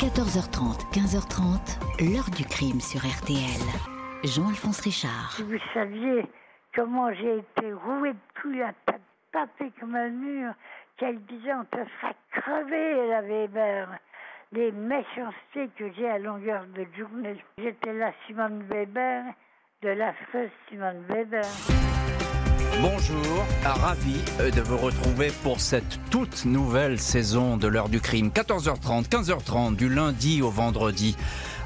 [0.00, 3.60] 14h30, 15h30, l'heure du crime sur RTL.
[4.24, 5.32] Jean-Alphonse Richard.
[5.32, 6.24] Si vous saviez
[6.74, 8.72] comment j'ai été roué de coups à
[9.30, 10.54] taper comme un mur,
[10.96, 13.88] qu'elle disait on te fera crever, la Weber.
[14.52, 17.36] Les méchancetés que j'ai à longueur de journée.
[17.58, 19.24] J'étais la Simone Weber,
[19.82, 21.44] de l'affreuse Simone Weber.
[22.78, 28.28] Bonjour, ravi euh, de vous retrouver pour cette toute nouvelle saison de l'heure du crime.
[28.28, 31.16] 14h30, 15h30 du lundi au vendredi.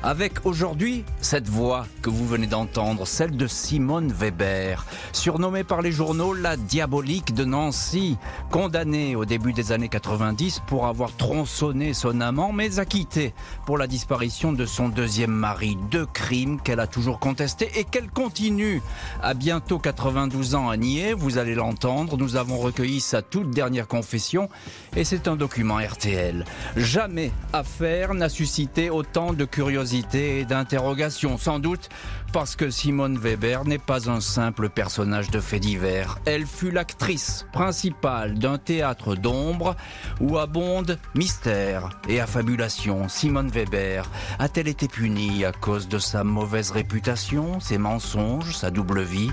[0.07, 5.93] Avec aujourd'hui cette voix que vous venez d'entendre, celle de Simone Weber, surnommée par les
[5.93, 8.19] journaux la diabolique de Nancy,
[8.51, 13.33] condamnée au début des années 90 pour avoir tronçonné son amant, mais acquittée
[13.65, 15.79] pour la disparition de son deuxième mari.
[15.91, 18.83] Deux crimes qu'elle a toujours contestés et qu'elle continue
[19.23, 21.15] à bientôt 92 ans à nier.
[21.15, 24.51] Vous allez l'entendre, nous avons recueilli sa toute dernière confession
[24.97, 26.45] et c'est un document RTL.
[26.77, 31.89] Jamais affaire n'a suscité autant de curiosité et d'interrogation, sans doute
[32.33, 36.19] parce que Simone Weber n'est pas un simple personnage de fait divers.
[36.27, 39.77] Elle fut l'actrice principale d'un théâtre d'ombre
[40.21, 43.09] où abondent mystère et affabulation.
[43.09, 44.11] Simone Weber
[44.41, 49.31] a-t-elle été punie à cause de sa mauvaise réputation, ses mensonges, sa double vie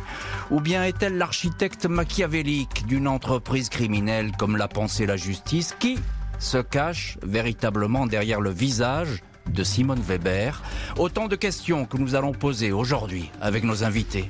[0.51, 5.97] Ou bien est-elle l'architecte machiavélique d'une entreprise criminelle comme l'a pensé la justice qui
[6.37, 10.61] se cache véritablement derrière le visage de Simone Weber.
[10.97, 14.29] Autant de questions que nous allons poser aujourd'hui avec nos invités.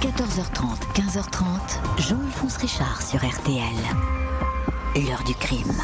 [0.00, 3.62] 14h30, 15h30, Jean-Alphonse Richard sur RTL.
[4.94, 5.82] L'heure du crime.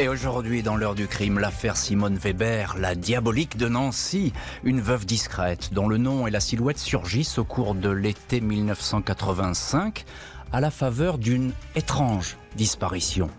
[0.00, 4.32] Et aujourd'hui, dans l'heure du crime, l'affaire Simone Weber, la diabolique de Nancy,
[4.64, 10.04] une veuve discrète dont le nom et la silhouette surgissent au cours de l'été 1985
[10.52, 13.30] à la faveur d'une étrange disparition.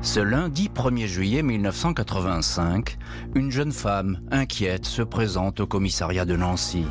[0.00, 2.98] Ce lundi 1er juillet 1985,
[3.34, 6.84] une jeune femme inquiète se présente au commissariat de Nancy.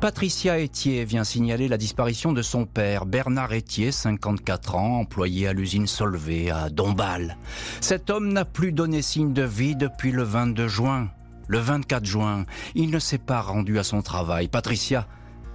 [0.00, 5.54] Patricia Etier vient signaler la disparition de son père, Bernard Etier, 54 ans, employé à
[5.54, 7.38] l'usine Solvay à Dombasle.
[7.80, 11.08] Cet homme n'a plus donné signe de vie depuis le 22 juin.
[11.48, 12.44] Le 24 juin,
[12.74, 14.48] il ne s'est pas rendu à son travail.
[14.48, 15.08] Patricia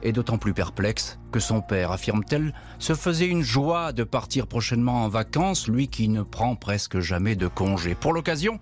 [0.06, 5.04] est d'autant plus perplexe que son père, affirme-t-elle, se faisait une joie de partir prochainement
[5.04, 7.96] en vacances, lui qui ne prend presque jamais de congé.
[7.96, 8.60] Pour l'occasion,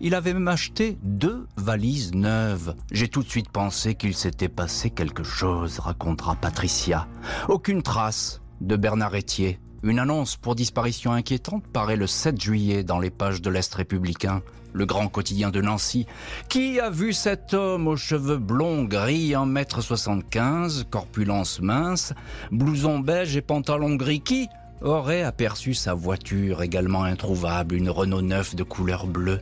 [0.00, 2.74] il avait même acheté deux valises neuves.
[2.90, 7.06] J'ai tout de suite pensé qu'il s'était passé quelque chose, racontera Patricia.
[7.48, 9.60] Aucune trace de Bernard Etier.
[9.82, 14.42] Une annonce pour disparition inquiétante paraît le 7 juillet dans les pages de l'Est républicain
[14.76, 16.06] le grand quotidien de Nancy.
[16.48, 22.12] Qui a vu cet homme aux cheveux blonds gris, 1m75, corpulence mince,
[22.52, 24.48] blouson beige et pantalon gris Qui
[24.82, 29.40] aurait aperçu sa voiture également introuvable, une Renault 9 de couleur bleue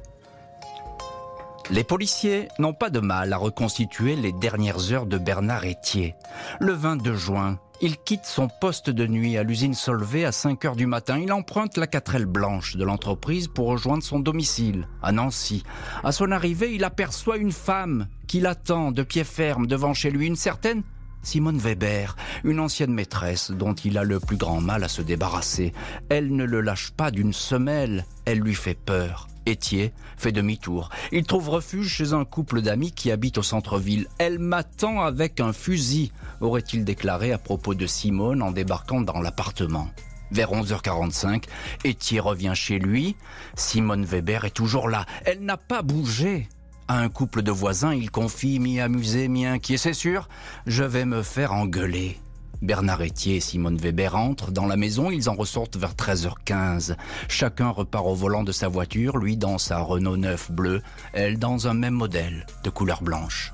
[1.70, 6.14] les policiers n'ont pas de mal à reconstituer les dernières heures de Bernard Etier.
[6.60, 10.74] Le 22 juin, il quitte son poste de nuit à l'usine Solvay à 5 heures
[10.74, 11.18] du matin.
[11.18, 15.64] Il emprunte la 4 blanche de l'entreprise pour rejoindre son domicile, à Nancy.
[16.02, 20.26] À son arrivée, il aperçoit une femme qui l'attend de pied ferme devant chez lui,
[20.26, 20.82] une certaine
[21.22, 25.74] Simone Weber, une ancienne maîtresse dont il a le plus grand mal à se débarrasser.
[26.08, 29.28] Elle ne le lâche pas d'une semelle, elle lui fait peur.
[29.46, 30.90] Étier fait demi-tour.
[31.12, 34.08] Il trouve refuge chez un couple d'amis qui habite au centre-ville.
[34.18, 39.88] Elle m'attend avec un fusil, aurait-il déclaré à propos de Simone en débarquant dans l'appartement.
[40.30, 41.44] Vers 11h45,
[41.84, 43.16] Étier revient chez lui.
[43.54, 45.06] Simone Weber est toujours là.
[45.24, 46.48] Elle n'a pas bougé.
[46.88, 49.78] À un couple de voisins, il confie, mi-amusé, mi-inquiet.
[49.78, 50.28] C'est sûr,
[50.66, 52.18] je vais me faire engueuler.
[52.64, 56.96] Bernard Etier et Simone Weber entrent dans la maison, ils en ressortent vers 13h15.
[57.28, 60.80] Chacun repart au volant de sa voiture, lui dans sa Renault 9 bleue,
[61.12, 63.52] elle dans un même modèle de couleur blanche.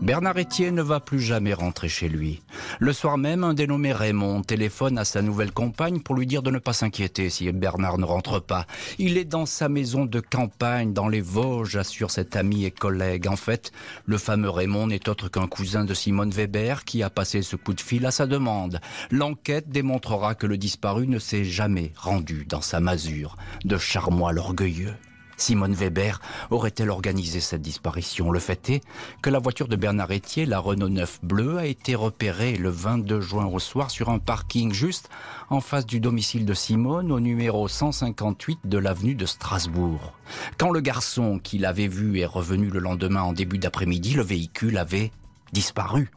[0.00, 2.40] Bernard Etier ne va plus jamais rentrer chez lui.
[2.78, 6.52] Le soir même, un dénommé Raymond téléphone à sa nouvelle compagne pour lui dire de
[6.52, 8.66] ne pas s'inquiéter si Bernard ne rentre pas.
[8.98, 13.26] Il est dans sa maison de campagne, dans les Vosges, assure cet ami et collègue.
[13.26, 13.72] En fait,
[14.06, 17.74] le fameux Raymond n'est autre qu'un cousin de Simone Weber qui a passé ce coup
[17.74, 18.80] de fil à sa demande.
[19.10, 24.94] L'enquête démontrera que le disparu ne s'est jamais rendu dans sa masure de charmois l'orgueilleux.
[25.40, 26.20] Simone Weber
[26.50, 28.30] aurait-elle organisé cette disparition?
[28.30, 28.80] Le fait est
[29.22, 33.20] que la voiture de Bernard Etier, la Renault 9 bleue, a été repérée le 22
[33.20, 35.08] juin au soir sur un parking juste
[35.50, 40.12] en face du domicile de Simone au numéro 158 de l'avenue de Strasbourg.
[40.58, 44.78] Quand le garçon qui l'avait vu est revenu le lendemain en début d'après-midi, le véhicule
[44.78, 45.12] avait
[45.52, 46.10] disparu.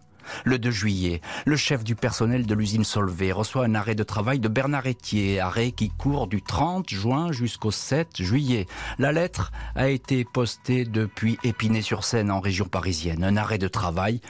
[0.46, 4.40] Le 2 juillet, le chef du personnel de l'usine Solvay reçoit un arrêt de travail
[4.40, 8.66] de Bernard Etier, arrêt qui court du 30 juin jusqu'au 7 juillet.
[9.00, 13.24] La lettre a été postée depuis Épinay-sur-Seine en région parisienne.
[13.24, 14.22] Un arrêt de travail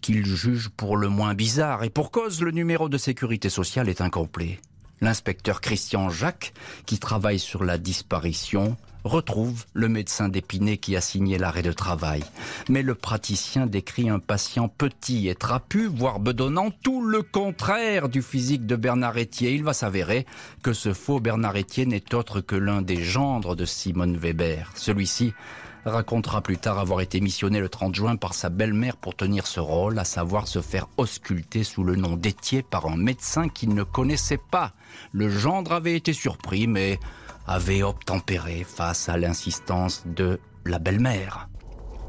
[0.00, 4.00] qu'il juge pour le moins bizarre et pour cause le numéro de sécurité sociale est
[4.00, 4.60] incomplet.
[5.00, 6.54] L'inspecteur Christian Jacques,
[6.86, 12.22] qui travaille sur la disparition, retrouve le médecin d'Épinay qui a signé l'arrêt de travail.
[12.68, 18.22] Mais le praticien décrit un patient petit et trapu, voire bedonnant, tout le contraire du
[18.22, 19.52] physique de Bernard Etier.
[19.52, 20.26] Il va s'avérer
[20.62, 24.72] que ce faux Bernard Etier n'est autre que l'un des gendres de Simone Weber.
[24.74, 25.32] Celui-ci
[25.90, 29.60] racontera plus tard avoir été missionné le 30 juin par sa belle-mère pour tenir ce
[29.60, 33.84] rôle, à savoir se faire ausculter sous le nom d'Étier par un médecin qu'il ne
[33.84, 34.72] connaissait pas.
[35.12, 36.98] Le gendre avait été surpris, mais
[37.46, 41.48] avait obtempéré face à l'insistance de la belle-mère.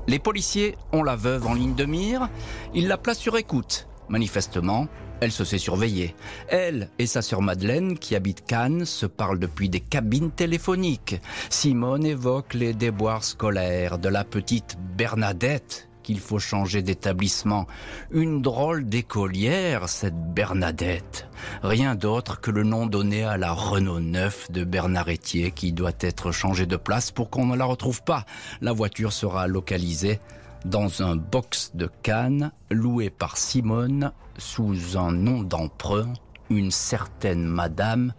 [0.08, 2.30] Les policiers ont la veuve en ligne de mire,
[2.74, 3.88] ils la placent sur écoute.
[4.10, 4.88] Manifestement,
[5.20, 6.16] elle se sait surveiller.
[6.48, 11.20] Elle et sa sœur Madeleine, qui habite Cannes, se parlent depuis des cabines téléphoniques.
[11.50, 17.68] Simone évoque les déboires scolaires de la petite Bernadette, qu'il faut changer d'établissement.
[18.12, 21.28] Une drôle d'écolière, cette Bernadette.
[21.64, 25.92] Rien d'autre que le nom donné à la Renault 9 de Bernard Etier qui doit
[26.00, 28.24] être changé de place pour qu'on ne la retrouve pas.
[28.62, 30.22] La voiture sera localisée
[30.64, 36.14] dans un box de Cannes loué par Simone sous un nom d'emprunt,
[36.50, 38.14] une certaine Madame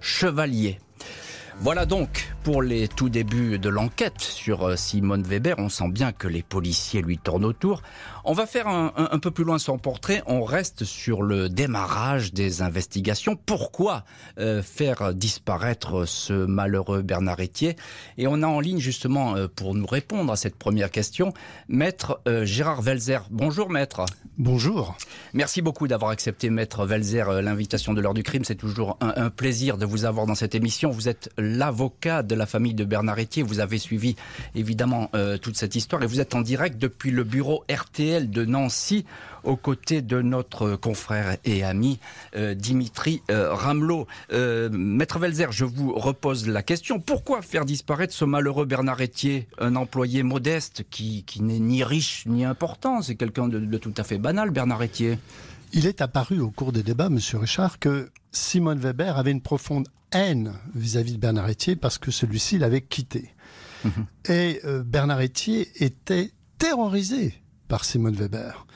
[0.00, 0.78] Chevalier.
[1.60, 5.54] Voilà donc pour les tout débuts de l'enquête sur euh, Simone Weber.
[5.58, 7.80] On sent bien que les policiers lui tournent autour.
[8.24, 10.22] On va faire un, peu plus loin son portrait.
[10.26, 13.36] On reste sur le démarrage des investigations.
[13.36, 14.04] Pourquoi
[14.38, 17.76] euh, faire disparaître ce malheureux Bernard Etier?
[18.16, 21.32] Et on a en ligne justement euh, pour nous répondre à cette première question,
[21.68, 23.26] maître Gérard Velzer.
[23.30, 24.06] Bonjour maître.
[24.38, 24.96] Bonjour.
[25.32, 28.44] Merci beaucoup d'avoir accepté maître Velzer l'invitation de l'heure du crime.
[28.44, 30.90] C'est toujours un, un plaisir de vous avoir dans cette émission.
[30.90, 33.42] Vous êtes l'avocat de la famille de Bernard Etier.
[33.42, 34.16] Vous avez suivi
[34.54, 38.44] évidemment euh, toute cette histoire et vous êtes en direct depuis le bureau RTL de
[38.44, 39.04] Nancy
[39.42, 41.98] aux côtés de notre confrère et ami
[42.36, 44.06] euh, Dimitri euh, Ramelot.
[44.30, 47.00] Maître Velzer, je vous repose la question.
[47.00, 52.44] Pourquoi faire disparaître ce malheureux Bernard Etier, un employé modeste qui, n'est ni riche ni
[52.44, 55.18] important C'est quelqu'un de, de tout à fait banal, Bernard Etier?
[55.72, 59.88] Il est apparu au cours des débats, Monsieur Richard, que Simone Weber avait une profonde
[60.12, 63.30] haine vis-à-vis de Bernard Etier parce que celui-ci l'avait quitté.
[63.84, 64.06] Mhm.
[64.28, 67.34] Et euh, Bernard Etier était terrorisé
[67.74, 68.68] par Simone Weber.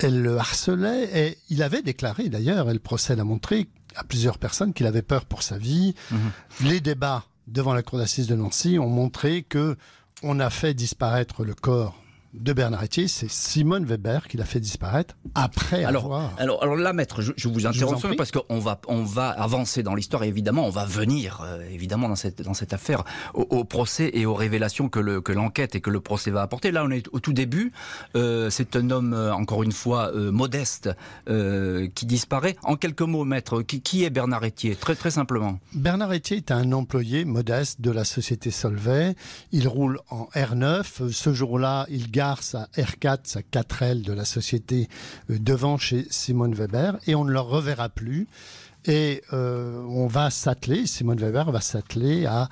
[0.00, 4.74] Elle le harcelait et il avait déclaré d'ailleurs, elle procède à montrer à plusieurs personnes
[4.74, 5.94] qu'il avait peur pour sa vie.
[6.10, 6.68] Mhm.
[6.68, 9.78] Les débats devant la cour d'assises de Nancy ont montré que
[10.22, 11.98] on a fait disparaître le corps
[12.34, 16.32] de Bernard Etier, c'est Simone Weber qui l'a fait disparaître après alors, avoir...
[16.38, 20.24] Alors, alors là, maître, je, vous interromps parce qu'on va, on va avancer dans l'histoire
[20.24, 23.04] et évidemment, on va venir, euh, évidemment, dans cette, dans cette affaire,
[23.34, 26.72] au, procès et aux révélations que, le, que l'enquête et que le procès va apporter.
[26.72, 27.72] Là, on est au tout début.
[28.16, 30.90] Euh, c'est un homme, euh, encore une fois, modeste,
[31.26, 32.56] qui disparaît.
[32.62, 34.74] En quelques mots, maître, qui, qui est Bernard Etier?
[34.74, 35.58] Très, très simplement.
[35.72, 39.14] Bernard Etier est un employé modeste de la société Solvay.
[39.52, 41.10] Il roule en R9.
[41.10, 44.88] Ce jour-là, il gagne sa R4, sa 4L de la société
[45.30, 48.26] euh, devant chez Simone Weber et on ne le reverra plus.
[48.86, 52.48] Et euh, on va s'atteler, Simone Weber va s'atteler à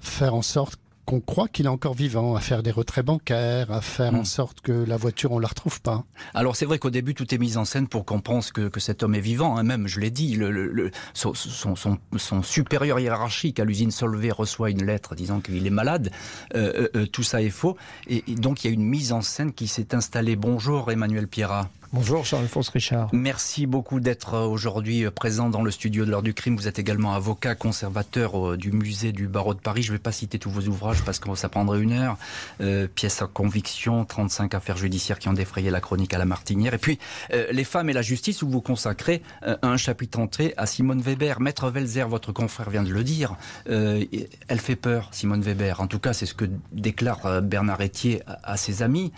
[0.00, 3.80] faire en sorte qu'on croit qu'il est encore vivant, à faire des retraits bancaires, à
[3.80, 4.24] faire en hmm.
[4.24, 6.04] sorte que la voiture, on la retrouve pas.
[6.34, 8.80] Alors c'est vrai qu'au début, tout est mis en scène pour qu'on pense que, que,
[8.80, 9.56] cet homme est vivant.
[9.56, 9.62] Hein.
[9.62, 14.70] Même, je l'ai dit, le, le, son, son, son, supérieur hiérarchique à l'usine Solvay reçoit
[14.70, 16.10] une lettre disant qu'il est malade.
[16.54, 17.76] Euh, euh, euh, tout ça est faux.
[18.06, 20.36] Et, et, donc il y a une mise en scène qui s'est installée.
[20.36, 21.68] Bonjour Emmanuel Pierrat.
[21.94, 23.08] Bonjour Charles-Alphonse Richard.
[23.12, 26.56] Merci beaucoup d'être euh, aujourd'hui euh, présent dans le studio de l'heure du crime.
[26.56, 29.84] Vous êtes également avocat conservateur euh, du musée du barreau de Paris.
[29.84, 32.18] Je ne vais pas citer tous vos ouvrages parce que ça prendrait une heure.
[32.60, 36.74] Euh, pièces à conviction, 35 affaires judiciaires qui ont défrayé la chronique à la Martinière.
[36.74, 36.98] Et puis
[37.30, 39.22] les femmes et la justice où vous consacrez
[39.62, 41.40] un chapitre entré à Simone Weber.
[41.40, 43.36] Maître Welzer, votre confrère vient de le dire.
[43.66, 45.80] elle fait peur, Simone Weber.
[45.80, 49.12] En tout cas, c'est ce que déclare Bernard Etier à, ses amis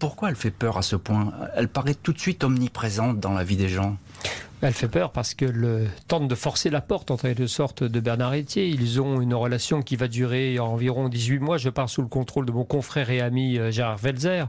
[0.00, 3.44] pourquoi elle fait peur à ce point Elle paraît tout de suite omniprésente dans la
[3.44, 3.96] vie des gens.
[4.62, 8.34] Elle fait peur parce qu'elle tente de forcer la porte en quelque sorte de Bernard
[8.34, 8.66] Etier.
[8.66, 11.56] Ils ont une relation qui va durer environ 18 mois.
[11.56, 14.48] Je pars sous le contrôle de mon confrère et ami euh, Gérard Welzer.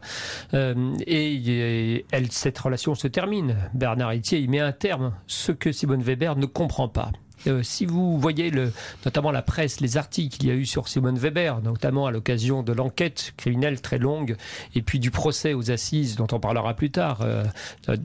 [0.53, 3.55] Euh, et cette relation se termine.
[3.73, 7.11] Bernard Etier y met un terme, ce que Simone Weber ne comprend pas.
[7.47, 8.71] Euh, si vous voyez le,
[9.05, 12.63] notamment la presse, les articles qu'il y a eu sur Simone Weber, notamment à l'occasion
[12.63, 14.35] de l'enquête criminelle très longue,
[14.75, 17.43] et puis du procès aux assises dont on parlera plus tard euh,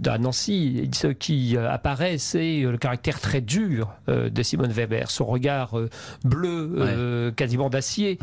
[0.06, 5.24] à Nancy, ce qui euh, apparaît, c'est le caractère très dur de Simone Weber, son
[5.24, 5.76] regard
[6.24, 8.18] bleu, quasiment d'acier,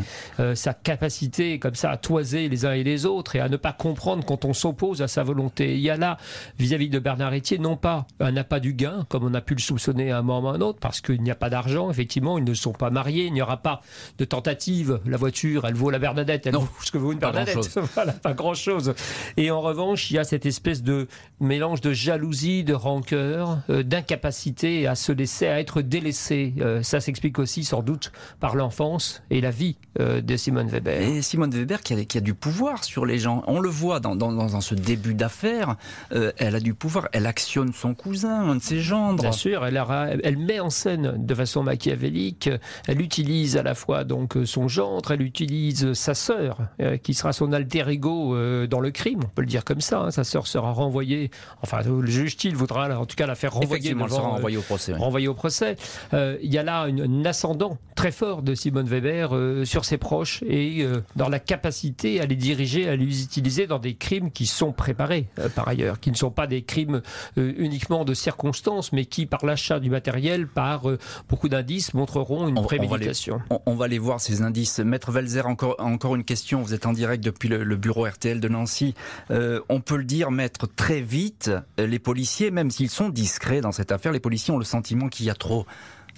[0.54, 3.74] sa capacité comme ça à toiser les uns et les autres et à ne pas
[3.74, 5.74] comprendre quand on s'oppose à sa volonté.
[5.74, 6.18] Il y a là,
[6.58, 9.62] vis-à-vis de Bernard Etier, non pas un appât du gain, comme on a pu le
[9.62, 12.38] soupçonner à un moment ou à un autre, parce qu'il n'y a pas d'argent, effectivement,
[12.38, 13.82] ils ne sont pas mariés, il n'y aura pas
[14.18, 15.00] de tentative.
[15.06, 17.80] La voiture, elle vaut la Bernadette, elle vaut ce que vaut une Bernadette.
[17.94, 18.94] voilà, pas grand-chose.
[19.38, 21.08] Et en revanche, il y a cette espèce de
[21.40, 26.54] mélange de jalousie, de rancœur, euh, d'incapacité à se laisser, à être délaissé.
[26.60, 31.02] Euh, ça s'explique aussi sans doute par l'enfance et la vie euh, de Simone Weber.
[31.02, 33.44] Et Simone Weber qui a, qui a, du pouvoir sur les gens.
[33.48, 35.76] On le voit dans, dans, dans ce début d'affaires.
[36.12, 37.10] elle a du pouvoir.
[37.12, 39.22] Elle actionne son cousin, un de ses gendres.
[39.22, 42.50] Bien sûr, elle, a, elle met en scène de façon machiavélique.
[42.88, 46.58] Elle utilise à la fois donc son gendre, elle utilise sa sœur,
[47.02, 48.36] qui sera son alter ego
[48.68, 49.22] dans le crime.
[49.24, 50.02] On peut le dire comme ça.
[50.02, 50.12] Hein.
[50.12, 51.32] Sa sœur sera renvoyée
[51.62, 54.94] enfin le juge il voudra en tout cas la faire renvoyer, devant, au procès.
[54.94, 55.76] Renvoyer au procès.
[56.14, 59.98] Euh, il y a là un ascendant très fort de Simone Weber euh, sur ses
[59.98, 64.30] proches et euh, dans la capacité à les diriger, à les utiliser dans des crimes
[64.30, 67.02] qui sont préparés par ailleurs, qui ne sont pas des crimes
[67.38, 70.84] uniquement de circonstances, mais qui par l'achat du matériel, par
[71.30, 73.42] beaucoup d'indices, montreront une préméditation.
[73.66, 74.80] On va, les, voir ces indices.
[74.80, 76.62] Maître Velzer, encore, encore une question.
[76.62, 78.96] Vous êtes en direct depuis le, le bureau RTL de Nancy.
[79.30, 83.72] on peut le dire, maître, très vite euh, les policiers, même s'ils sont discrets dans
[83.72, 85.66] cette affaire, les policiers ont le sentiment qu'il y a trop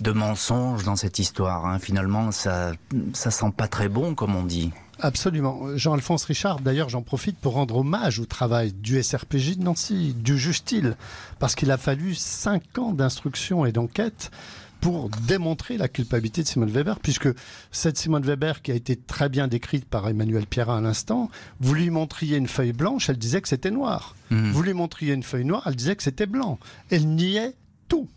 [0.02, 1.66] de mensonges dans cette histoire.
[1.66, 1.80] Hein.
[1.80, 2.74] Finalement, ça,
[3.14, 4.72] ça sent pas très bon, comme on dit.
[5.00, 5.76] Absolument.
[5.76, 10.38] Jean-Alphonse Richard, d'ailleurs, j'en profite pour rendre hommage au travail du SRPJ de Nancy, du
[10.38, 10.96] Justil,
[11.40, 14.32] parce qu'il a fallu cinq ans d'instruction et d'enquête
[14.80, 17.30] pour démontrer la culpabilité de Simone Weber, puisque
[17.72, 21.74] cette Simone Weber qui a été très bien décrite par Emmanuel Pierrat à l'instant, vous
[21.74, 24.16] lui montriez une feuille blanche, elle disait que c'était noir.
[24.30, 24.52] Mhm.
[24.52, 26.60] Vous lui montriez une feuille noire, elle disait que c'était blanc.
[26.92, 27.56] Elle niait
[27.88, 28.08] tout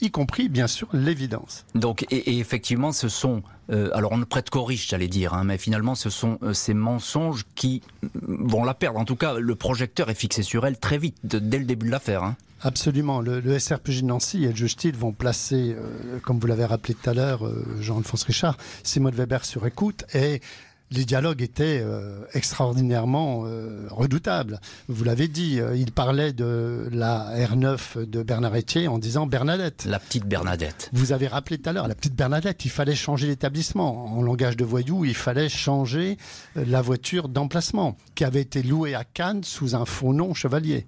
[0.00, 1.64] y compris bien sûr l'évidence.
[1.74, 5.44] Donc et, effectivement ce sont euh, alors on ne prête qu'au riche j'allais dire hein,
[5.44, 7.82] mais finalement ce sont euh, ces mensonges qui
[8.22, 8.98] vont la perdre.
[8.98, 11.90] En tout cas le projecteur est fixé sur elle très vite dès le début de
[11.90, 12.22] l'affaire.
[12.22, 12.36] Hein.
[12.62, 13.20] Absolument.
[13.20, 17.10] Le, SRPJ de Nancy et le juge vont placer, euh, comme vous l'avez rappelé tout
[17.10, 20.40] à l'heure, euh, Jean-Alphonse Richard, Simone Weber sur écoute et
[20.90, 23.44] les dialogues étaient euh, extraordinairement
[23.90, 24.60] redoutables.
[24.88, 29.84] Vous l'avez dit, il parlait de la R9 de Bernard Etier en disant Bernadette.
[29.84, 30.90] La petite Bernadette.
[30.92, 34.06] Vous avez rappelé tout à l'heure, la petite Bernadette, il fallait changer l'établissement.
[34.06, 36.16] En langage de voyou, il fallait changer
[36.54, 40.86] la voiture d'emplacement qui avait été louée à Cannes sous un faux nom chevalier.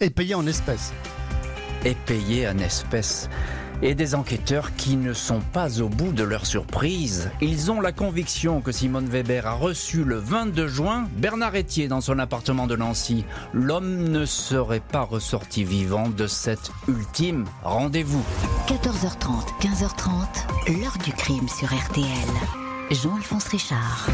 [0.00, 0.92] Et payé en espèces.
[1.84, 3.28] Et payé en espèces.
[3.82, 7.30] Et des enquêteurs qui ne sont pas au bout de leur surprise.
[7.40, 12.02] Ils ont la conviction que Simone Weber a reçu le 22 juin Bernard Etier dans
[12.02, 13.24] son appartement de Nancy.
[13.54, 18.24] L'homme ne serait pas ressorti vivant de cet ultime rendez-vous.
[18.68, 22.69] 14h30, 15h30, l'heure du crime sur RTL.
[22.90, 24.08] Jean-Alphonse Richard.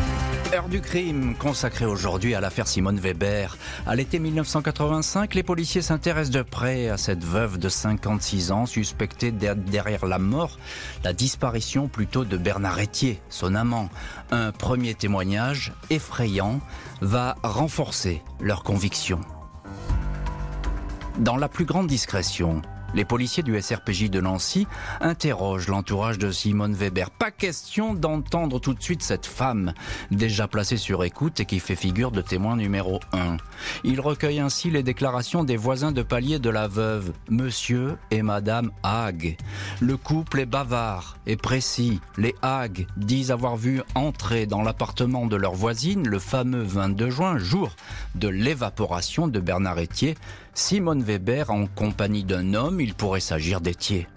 [0.52, 3.56] Heure du crime consacrée aujourd'hui à l'affaire Simone Weber.
[3.87, 9.33] À l'été 1985, les policiers s'intéressent de près à cette veuve de 56 ans suspectée
[9.33, 10.59] derrière la mort,
[11.04, 13.88] la disparition plutôt de Bernard Etier, son amant.
[14.30, 16.61] Un premier témoignage effrayant
[17.00, 19.21] va renforcer leur conviction.
[21.18, 22.61] Dans la plus grande discrétion,
[22.94, 24.66] les policiers du SRPJ de Nancy
[25.00, 27.10] interrogent l'entourage de Simone Weber.
[27.10, 29.72] Pas question d'entendre tout de suite cette femme,
[30.10, 33.36] déjà placée sur écoute et qui fait figure de témoin numéro 1.
[33.84, 38.70] Ils recueillent ainsi les déclarations des voisins de palier de la veuve, monsieur et madame
[38.82, 39.36] Hague.
[39.80, 42.00] Le couple est bavard et précis.
[42.16, 47.38] Les Hague disent avoir vu entrer dans l'appartement de leur voisine le fameux 22 juin,
[47.38, 47.74] jour
[48.14, 50.14] de l'évaporation de Bernard Etier,
[50.56, 54.08] Simone Weber en compagnie d'un homme, il pourrait s'agir d'Étier.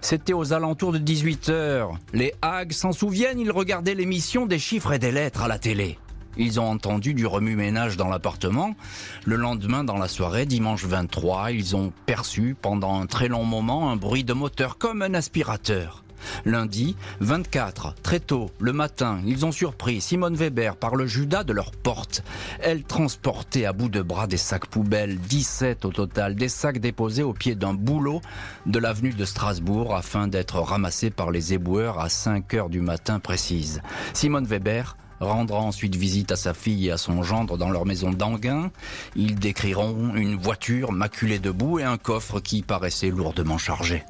[0.00, 1.98] C'était aux alentours de 18 heures.
[2.12, 5.98] Les Hagues s'en souviennent, ils regardaient l'émission des chiffres et des lettres à la télé.
[6.36, 8.76] Ils ont entendu du remue-ménage dans l'appartement.
[9.24, 13.90] Le lendemain, dans la soirée, dimanche 23, ils ont perçu pendant un très long moment
[13.90, 16.04] un bruit de moteur comme un aspirateur.
[16.44, 21.52] Lundi 24, très tôt, le matin, ils ont surpris Simone Weber par le Judas de
[21.52, 22.22] leur porte.
[22.60, 27.22] Elle transportait à bout de bras des sacs poubelles, 17 au total, des sacs déposés
[27.22, 28.20] au pied d'un boulot
[28.66, 33.20] de l'avenue de Strasbourg afin d'être ramassés par les éboueurs à 5 heures du matin
[33.20, 33.80] précise.
[34.12, 38.10] Simone Weber rendra ensuite visite à sa fille et à son gendre dans leur maison
[38.10, 38.70] d'Anguin.
[39.16, 44.04] Ils décriront une voiture maculée de boue et un coffre qui paraissait lourdement chargé.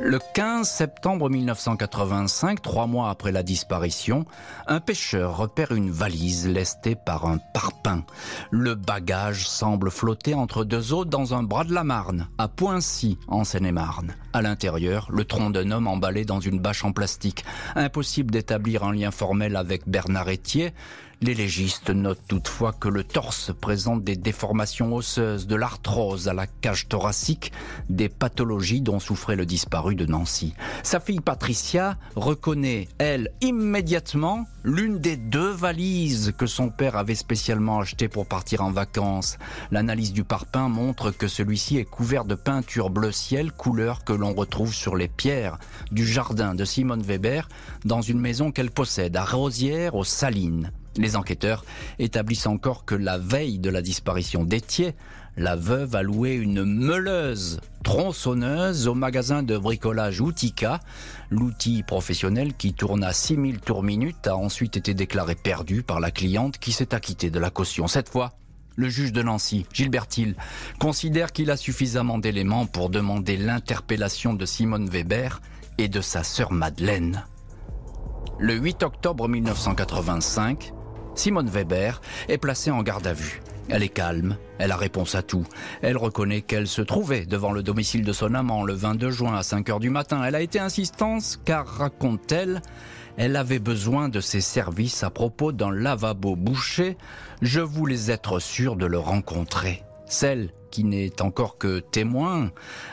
[0.00, 4.24] Le 15 septembre 1985, trois mois après la disparition,
[4.66, 8.04] un pêcheur repère une valise lestée par un parpaing.
[8.50, 13.18] Le bagage semble flotter entre deux eaux dans un bras de la Marne, à Poincy,
[13.28, 14.16] en Seine-et-Marne.
[14.32, 17.44] À l'intérieur, le tronc d'un homme emballé dans une bâche en plastique.
[17.76, 20.74] Impossible d'établir un lien formel avec Bernard Etier.
[21.20, 26.46] Les légistes notent toutefois que le torse présente des déformations osseuses, de l'arthrose à la
[26.46, 27.52] cage thoracique,
[27.88, 30.54] des pathologies dont souffrait le disparu de Nancy.
[30.82, 37.80] Sa fille Patricia reconnaît, elle, immédiatement l'une des deux valises que son père avait spécialement
[37.80, 39.38] achetées pour partir en vacances.
[39.70, 44.34] L'analyse du parpaing montre que celui-ci est couvert de peinture bleu ciel, couleur que l'on
[44.34, 45.58] retrouve sur les pierres
[45.90, 47.48] du jardin de Simone Weber
[47.84, 50.72] dans une maison qu'elle possède à Rosières aux Salines.
[50.96, 51.64] Les enquêteurs
[51.98, 54.94] établissent encore que la veille de la disparition d'Étier,
[55.36, 60.78] la veuve a loué une meuleuse tronçonneuse au magasin de bricolage Outika.
[61.30, 66.12] L'outil professionnel qui tourne à 6000 tours minute a ensuite été déclaré perdu par la
[66.12, 67.88] cliente qui s'est acquittée de la caution.
[67.88, 68.34] Cette fois,
[68.76, 70.36] le juge de Nancy, Gilbert Hill,
[70.78, 75.40] considère qu'il a suffisamment d'éléments pour demander l'interpellation de Simone Weber
[75.78, 77.24] et de sa sœur Madeleine.
[78.38, 80.72] Le 8 octobre 1985,
[81.14, 83.40] Simone Weber est placée en garde à vue.
[83.68, 85.46] Elle est calme, elle a réponse à tout.
[85.80, 89.42] Elle reconnaît qu'elle se trouvait devant le domicile de son amant le 22 juin à
[89.42, 90.22] 5 heures du matin.
[90.24, 92.60] Elle a été insistante car, raconte-t-elle,
[93.16, 96.98] elle avait besoin de ses services à propos d'un lavabo bouché.
[97.42, 99.82] Je voulais être sûre de le rencontrer.
[100.06, 102.50] Celle qui n'est encore que témoin,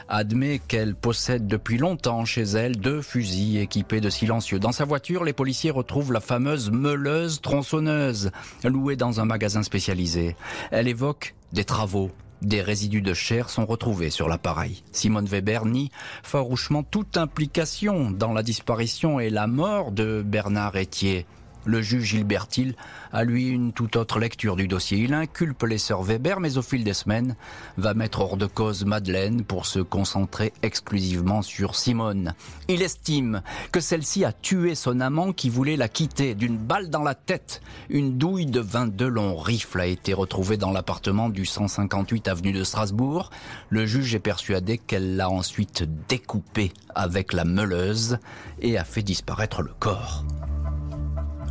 [0.07, 4.59] admet qu'elle possède depuis longtemps chez elle deux fusils équipés de silencieux.
[4.59, 8.29] Dans sa voiture, les policiers retrouvent la fameuse meuleuse tronçonneuse,
[8.63, 10.35] louée dans un magasin spécialisé.
[10.69, 12.11] Elle évoque des travaux,
[12.43, 14.83] des résidus de chair sont retrouvés sur l'appareil.
[14.91, 15.89] Simone Weber nie
[16.21, 21.25] farouchement toute implication dans la disparition et la mort de Bernard Etier.
[21.65, 22.75] Le juge Gilbert Hill
[23.11, 24.97] a lui une toute autre lecture du dossier.
[24.97, 27.35] Il inculpe les sœurs Weber, mais au fil des semaines,
[27.77, 32.33] va mettre hors de cause Madeleine pour se concentrer exclusivement sur Simone.
[32.67, 37.03] Il estime que celle-ci a tué son amant qui voulait la quitter d'une balle dans
[37.03, 37.61] la tête.
[37.89, 42.63] Une douille de 22 longs rifles a été retrouvée dans l'appartement du 158 avenue de
[42.63, 43.29] Strasbourg.
[43.69, 48.17] Le juge est persuadé qu'elle l'a ensuite découpé avec la meuleuse
[48.61, 50.23] et a fait disparaître le corps.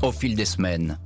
[0.03, 0.99] Au fil des semaines,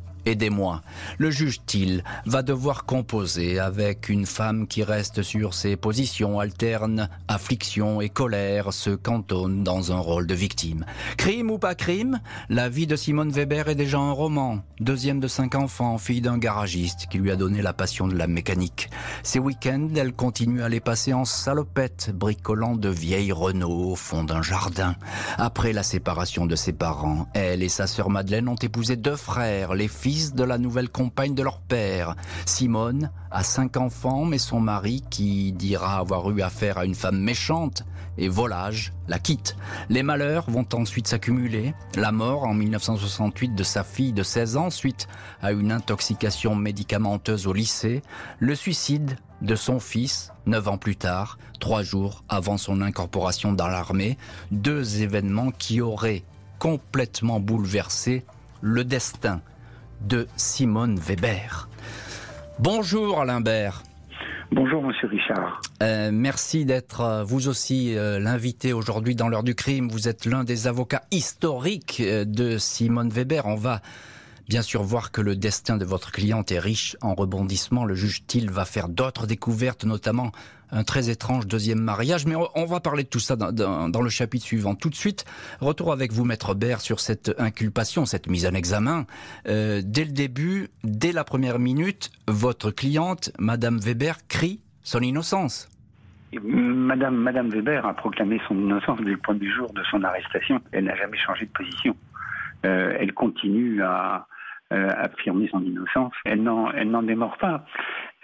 [0.50, 0.82] mois.
[1.18, 7.08] Le juge Thiel va devoir composer avec une femme qui reste sur ses positions, alterne
[7.28, 10.84] affliction et colère, se cantonne dans un rôle de victime.
[11.16, 14.60] Crime ou pas crime, la vie de Simone Weber est déjà un roman.
[14.80, 18.26] Deuxième de cinq enfants, fille d'un garagiste qui lui a donné la passion de la
[18.26, 18.90] mécanique.
[19.22, 24.24] Ces week-ends, elle continue à les passer en salopette, bricolant de vieilles Renault au fond
[24.24, 24.96] d'un jardin.
[25.38, 29.74] Après la séparation de ses parents, elle et sa sœur Madeleine ont épousé deux frères,
[29.74, 32.14] les de la nouvelle compagne de leur père.
[32.46, 37.18] Simone a cinq enfants, mais son mari, qui dira avoir eu affaire à une femme
[37.18, 37.84] méchante
[38.16, 39.56] et volage, la quitte.
[39.88, 41.74] Les malheurs vont ensuite s'accumuler.
[41.96, 45.08] La mort en 1968 de sa fille de 16 ans suite
[45.42, 48.02] à une intoxication médicamenteuse au lycée.
[48.38, 53.68] Le suicide de son fils, neuf ans plus tard, trois jours avant son incorporation dans
[53.68, 54.16] l'armée.
[54.52, 56.22] Deux événements qui auraient
[56.60, 58.24] complètement bouleversé
[58.60, 59.40] le destin
[60.00, 61.68] de Simone Weber.
[62.58, 63.82] Bonjour Alain Bert.
[64.52, 65.60] Bonjour Monsieur Richard.
[65.82, 69.88] Euh, merci d'être euh, vous aussi euh, l'invité aujourd'hui dans l'heure du crime.
[69.88, 73.46] Vous êtes l'un des avocats historiques de Simone Weber.
[73.46, 73.80] On va
[74.48, 77.84] bien sûr voir que le destin de votre cliente est riche en rebondissements.
[77.84, 80.30] Le juge Thiel va faire d'autres découvertes, notamment
[80.70, 82.26] un très étrange deuxième mariage.
[82.26, 84.74] Mais on va parler de tout ça dans, le chapitre suivant.
[84.74, 85.24] Tout de suite,
[85.60, 89.06] retour avec vous, Maître Baird, sur cette inculpation, cette mise en examen.
[89.48, 95.68] Euh, dès le début, dès la première minute, votre cliente, Madame Weber, crie son innocence.
[96.42, 100.60] Madame, Madame Weber a proclamé son innocence dès le premier jour de son arrestation.
[100.72, 101.96] Elle n'a jamais changé de position.
[102.64, 104.26] Euh, elle continue à,
[104.72, 106.14] euh, affirmer son innocence.
[106.24, 107.66] Elle n'en, elle n'en pas.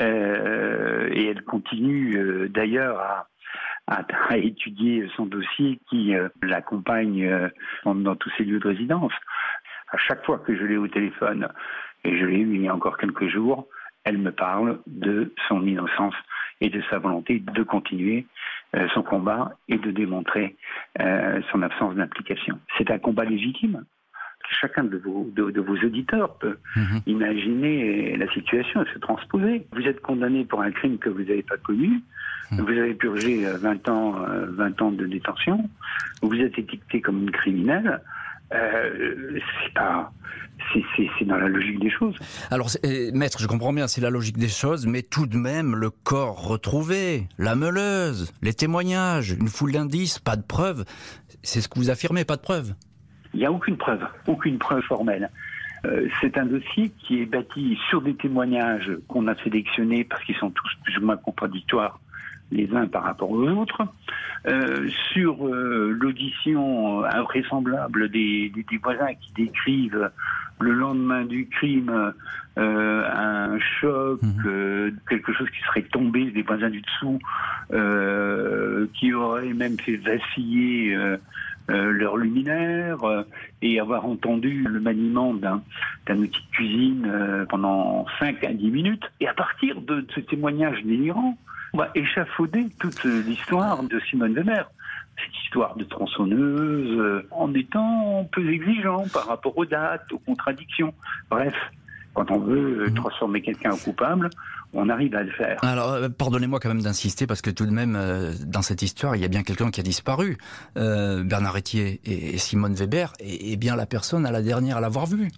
[0.00, 3.26] Euh, et elle continue euh, d'ailleurs
[3.86, 7.50] à, étudier son dossier qui l'accompagne
[7.84, 9.12] dans tous ses lieux de résidence.
[9.90, 11.48] À chaque fois que je l'ai au téléphone,
[12.04, 13.66] et je l'ai eu il y a encore quelques jours,
[14.04, 16.14] elle me parle de son innocence
[16.60, 18.26] et de sa volonté de continuer
[18.94, 20.56] son combat et de démontrer
[21.50, 22.60] son absence d'implication.
[22.78, 23.84] C'est un combat légitime
[24.60, 27.00] chacun de vos, de, vos auditeurs peut mhm.
[27.06, 29.66] imaginer la situation et se transposer.
[29.72, 32.02] Vous êtes condamné pour un crime que vous n'avez pas connu,
[32.50, 32.60] mhm.
[32.60, 34.14] vous avez purgé 20 euh, ans,
[34.50, 35.68] 20 ans de détention,
[36.22, 38.00] vous êtes étiqueté comme une criminelle.
[38.52, 40.12] Euh, c'est pas
[41.18, 42.16] c'est dans la logique des choses.
[42.50, 42.68] Alors,
[43.14, 46.46] maître, je comprends bien, c'est la logique des choses, mais tout de même, le corps
[46.46, 50.84] retrouvé, la meuleuse, les témoignages, une foule d'indices, pas de preuves.
[51.42, 52.74] C'est ce que vous affirmez, pas de preuves
[53.34, 55.30] Il n'y a aucune preuve, aucune preuve formelle.
[55.86, 60.36] Euh, c'est un dossier qui est bâti sur des témoignages qu'on a sélectionnés parce qu'ils
[60.36, 62.00] sont tous plus ou moins contradictoires
[62.52, 63.82] les uns par rapport aux autres,
[64.48, 70.10] euh, sur euh, l'audition invraisemblable des, des, voisins qui décrivent
[70.58, 72.12] le lendemain du crime
[72.58, 74.42] euh, un choc, mhm.
[74.46, 77.18] euh, quelque chose qui serait tombé des voisins du dessous,
[77.72, 80.96] euh, qui aurait même fait vaciller
[81.70, 82.98] leur luminaire
[83.62, 85.62] et avoir entendu le maniement d'un
[86.08, 89.04] outil de cuisine pendant 5 à 10 minutes.
[89.20, 91.38] Et à partir de, ce témoignage délirant,
[91.72, 94.68] on va échafauder toute l'histoire de Simone Weber
[95.24, 100.94] cette histoire de tronçonneuse, euh, en étant peu exigeant par rapport aux dates, aux contradictions.
[101.30, 101.54] Bref,
[102.14, 102.94] quand on veut euh, mhm.
[102.94, 104.30] transformer quelqu'un en coupable,
[104.72, 105.58] on arrive à le faire.
[105.62, 107.98] Alors, euh, pardonnez-moi quand même d'insister, parce que tout de même,
[108.46, 110.38] dans cette histoire, il y a bien quelqu'un qui a disparu.
[110.74, 115.28] Bernard Etier et Simone Weber est, bien la personne à la dernière à l'avoir vu.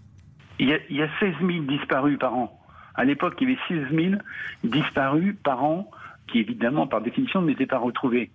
[0.59, 2.59] Il y, a, il y a 16 000 disparus par an.
[2.95, 4.15] À l'époque, il y avait 16 000
[4.65, 5.91] disparus par an
[6.29, 8.31] qui, évidemment, par définition, n'étaient pas retrouvés.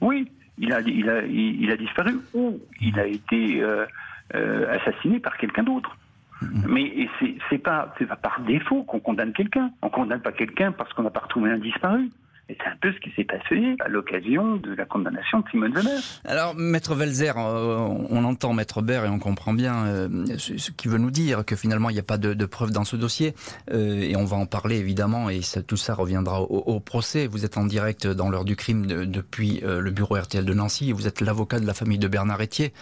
[0.00, 3.86] Oui, il a, il a, il a disparu ou il a été euh,
[4.34, 5.96] euh, assassiné par quelqu'un d'autre.
[6.42, 6.66] Mm-hmm.
[6.68, 7.08] Mais
[7.50, 9.70] c'est pas, pas par défaut qu'on condamne quelqu'un.
[9.82, 12.10] On condamne pas quelqu'un parce qu'on n'a pas retrouvé un disparu.
[12.50, 15.74] Et c'est un peu ce qui s'est passé à l'occasion de la condamnation de Simone
[15.74, 16.00] Weber.
[16.24, 17.76] Alors, Maître Velzer, euh,
[18.08, 21.56] on entend Maître Baird et on comprend bien euh, ce qu'il veut nous dire, que
[21.56, 23.34] finalement il n'y a pas de, de preuves dans ce dossier.
[23.70, 27.26] Euh, et on va en parler évidemment, et tout ça reviendra au, procès.
[27.26, 30.92] Vous êtes en direct dans l'heure du crime depuis le bureau RTL de Nancy, et
[30.92, 32.72] vous êtes l'avocat de la famille de Bernard Etier.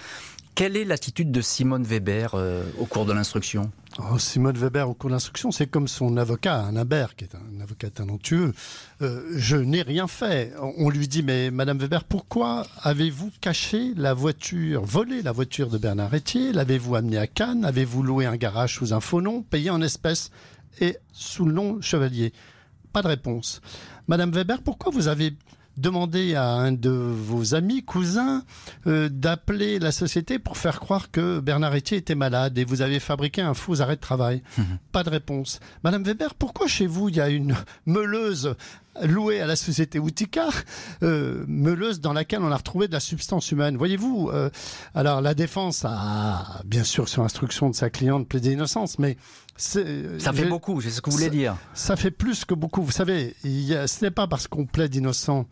[0.56, 2.34] Quelle est l'attitude de Simone Weber
[2.78, 3.70] au cours de l'instruction?
[3.98, 6.76] Oh, Simone Weber, au cours de l'instruction, c'est comme son avocat, un
[7.14, 8.54] qui est un avocat talentueux.
[9.02, 10.54] Euh, je n'ai rien fait.
[10.78, 15.76] On lui dit, mais Madame Weber, pourquoi avez-vous caché la voiture, volé la voiture de
[15.76, 16.54] Bernard Etier?
[16.54, 17.66] L'avez-vous amené à Cannes?
[17.66, 20.30] Avez-vous loué un garage sous un faux nom, payé en espèces
[20.80, 22.32] et sous le nom Chevalier?
[22.94, 23.60] Pas de réponse.
[24.08, 25.34] Madame Weber, pourquoi vous avez
[25.76, 28.44] demandez à un de vos amis, cousins,
[28.86, 33.00] euh, d'appeler la société pour faire croire que Bernard Etier était malade et vous avez
[33.00, 34.42] fabriqué un faux arrêt de travail.
[34.58, 34.78] Mhm.
[34.92, 35.60] Pas de réponse.
[35.84, 37.54] Madame Weber, pourquoi chez vous il y a une
[37.86, 38.54] meuleuse
[39.02, 40.48] louée à la société Outika,
[41.02, 43.76] euh, meuleuse dans laquelle on a retrouvé de la substance humaine.
[43.76, 44.50] Voyez-vous, euh,
[44.94, 49.16] alors la défense a, bien sûr, sur instruction de sa cliente, plaidé innocence, mais
[49.56, 51.56] ça fait beaucoup, c'est ce que vous voulez dire.
[51.74, 52.82] Ça fait plus que beaucoup.
[52.82, 55.46] Vous savez, ce n'est pas parce qu'on plaide innocent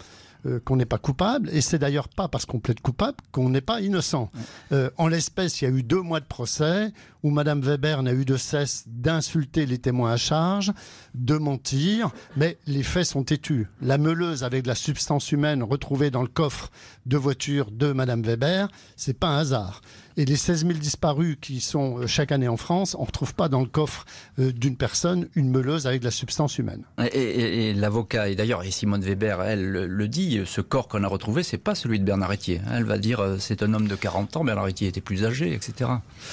[0.47, 3.61] euh, qu'on n'est pas coupable, et c'est d'ailleurs pas parce qu'on plaide coupable qu'on n'est
[3.61, 4.31] pas innocent.
[4.73, 8.13] Euh, en l'espèce, il y a eu deux mois de procès où Madame Weber n'a
[8.13, 10.73] eu de cesse d'insulter les témoins à charge,
[11.15, 13.67] de mentir, mais les faits sont têtus.
[13.81, 16.71] La meuleuse avec de la substance humaine retrouvée dans le coffre
[17.07, 19.81] de voiture de Madame Weber, c'est pas un hasard.
[20.17, 23.35] Et les 16 000 disparus qui sont euh, chaque année en France, on ne retrouve
[23.35, 24.05] pas dans le coffre
[24.39, 26.85] euh, d'une personne une meuleuse avec de la substance humaine.
[27.13, 31.43] Et, l'avocat, et d'ailleurs, et Simone Weber, elle le, dit, ce corps qu'on a retrouvé,
[31.43, 32.61] c'est pas celui de Bernard Etier.
[32.73, 35.53] Elle va dire, euh, c'est un homme de 40 ans, Bernard Etier était plus âgé,
[35.53, 35.91] etc.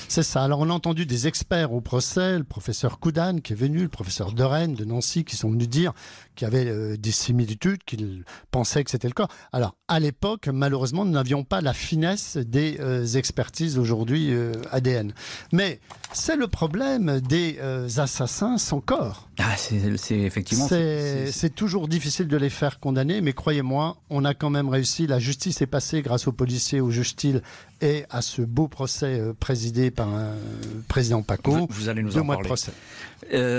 [0.07, 0.43] C'est ça.
[0.43, 3.89] Alors on a entendu des experts au procès, le professeur Coudane qui est venu, le
[3.89, 5.93] professeur de Rennes, de Nancy, qui sont venus dire
[6.35, 9.29] qu'il y avait des similitudes, qu'ils pensaient que c'était le corps.
[9.51, 15.13] Alors à l'époque, malheureusement, nous n'avions pas la finesse des expertises aujourd'hui euh, ADN.
[15.51, 15.79] Mais
[16.13, 19.29] c'est le problème des euh, assassins sans corps.
[19.39, 19.75] Ah, c'est
[20.19, 20.67] effectivement.
[20.67, 25.07] C'est toujours difficile de les faire condamner, mais croyez-moi, on a quand même réussi.
[25.07, 27.41] La justice est passée grâce aux policiers, au juge Thiel
[27.81, 30.35] et à ce beau procès euh, présidé par un
[30.87, 31.67] président Paco.
[31.69, 32.43] Vous, allez nous en parler.
[32.43, 32.71] procès.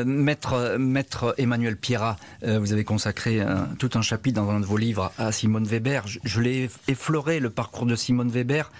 [0.04, 3.44] maître, maître Emmanuel Pierrat, vous avez consacré
[3.78, 6.04] tout un chapitre dans un de vos livres à Simone Weber.
[6.06, 8.70] je l'ai effleuré, le parcours de Simone Weber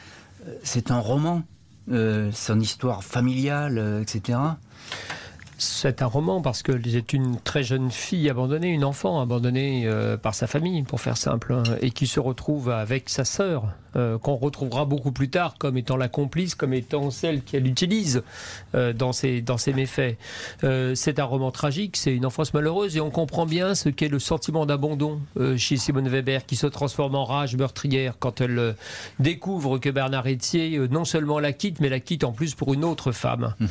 [0.62, 1.42] c'est un roman,
[1.90, 4.38] euh, son histoire familiale, euh, etc.
[5.62, 10.16] c'est un roman parce que c'est une très jeune fille abandonnée, une enfant abandonnée euh,
[10.16, 14.18] par sa famille, pour faire simple, hein, et qui se retrouve avec sa sœur, euh,
[14.18, 18.22] qu'on retrouvera beaucoup plus tard comme étant la complice, comme étant celle qu'elle utilise
[18.74, 20.16] euh, dans, ses, dans ses méfaits.
[20.94, 24.18] c'est un roman tragique, c'est une enfance malheureuse, et on comprend bien ce qu'est le
[24.18, 25.20] sentiment d'abandon
[25.56, 28.74] chez Simone Weber, qui se transforme en rage meurtrière quand elle
[29.20, 32.84] découvre que Bernard Etier non seulement la quitte, mais la quitte en plus pour une
[32.84, 33.54] autre femme.
[33.60, 33.68] Mhm.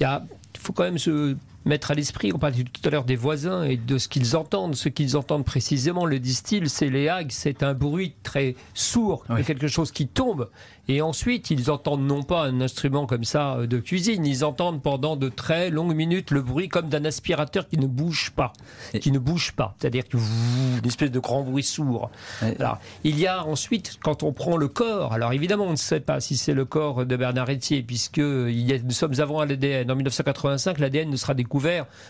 [0.00, 0.24] Il y a
[0.62, 3.76] faut quand même se mettre à l'esprit, on parlait tout à l'heure des voisins et
[3.76, 4.74] de ce qu'ils entendent.
[4.74, 9.68] Ce qu'ils entendent précisément, le disent-ils, c'est les hags, c'est un bruit très sourd, quelque
[9.68, 10.48] chose qui tombe.
[10.88, 14.82] Et ensuite, ils entendent non pas un instrument comme ça euh, de cuisine, ils entendent
[14.82, 18.52] pendant de très longues minutes le bruit comme d'un aspirateur qui ne bouge pas,
[19.00, 22.10] qui ne bouge pas, c'est-à-dire une espèce de grand bruit sourd.
[22.40, 26.00] Alors, il y a ensuite, quand on prend le corps, alors évidemment, on ne sait
[26.00, 29.88] pas si c'est le corps de Bernard Etier, puisque nous sommes avant l'ADN.
[29.90, 31.51] En 1985, l'ADN ne sera découvert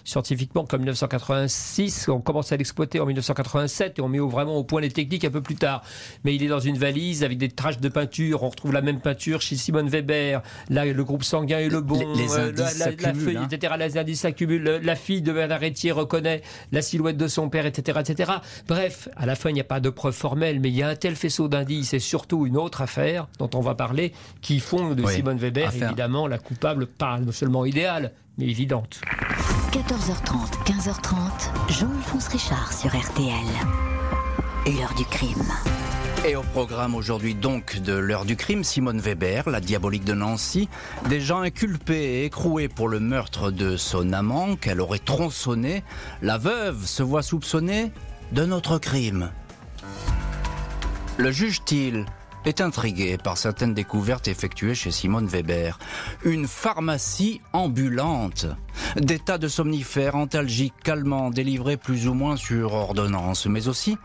[0.05, 2.09] scientifiquement comme 1986.
[2.09, 5.31] On commence à l'exploiter en 1987 et on met vraiment au point les techniques un
[5.31, 5.83] peu plus tard.
[6.25, 8.43] Mais il est dans une valise avec des traces de peinture.
[8.43, 10.43] On trouve la même peinture chez Simone Weber.
[10.69, 11.99] Là, le groupe sanguin est le bon.
[12.15, 13.49] Les, euh, indices la, la, feuille, hein.
[13.51, 13.75] etc.
[13.79, 14.81] Les indices s'accumulent.
[14.83, 18.33] La fille de Bernard Etier reconnaît la silhouette de son père, etc., etc.
[18.69, 20.89] Bref, à la fin, il n'y a pas de preuve formelle, mais il y a
[20.89, 24.95] un tel faisceau d'indices et surtout une autre affaire dont on va parler qui font
[24.95, 29.01] de Simone Weber, évidemment, la coupable, pas seulement idéale, évidente.
[29.73, 33.33] 14h30, 15h30, Jean-Alphonse Richard sur RTL.
[34.67, 35.53] L'heure du crime.
[36.25, 40.69] Et au programme aujourd'hui donc de l'heure du crime, Simone Weber, la diabolique de Nancy,
[41.09, 45.83] des gens inculpés et écroués pour le meurtre de son amant qu'elle aurait tronçonné.
[46.23, 47.91] La veuve se voit soupçonnée
[48.31, 49.31] de notre crime.
[51.17, 52.07] Le juge-t-il
[52.45, 55.79] est intrigué par certaines découvertes effectuées chez Simone Weber.
[56.25, 58.47] Une pharmacie ambulante.
[58.97, 63.97] Des tas de somnifères antalgiques calmants délivrés plus ou moins sur ordonnance, mais aussi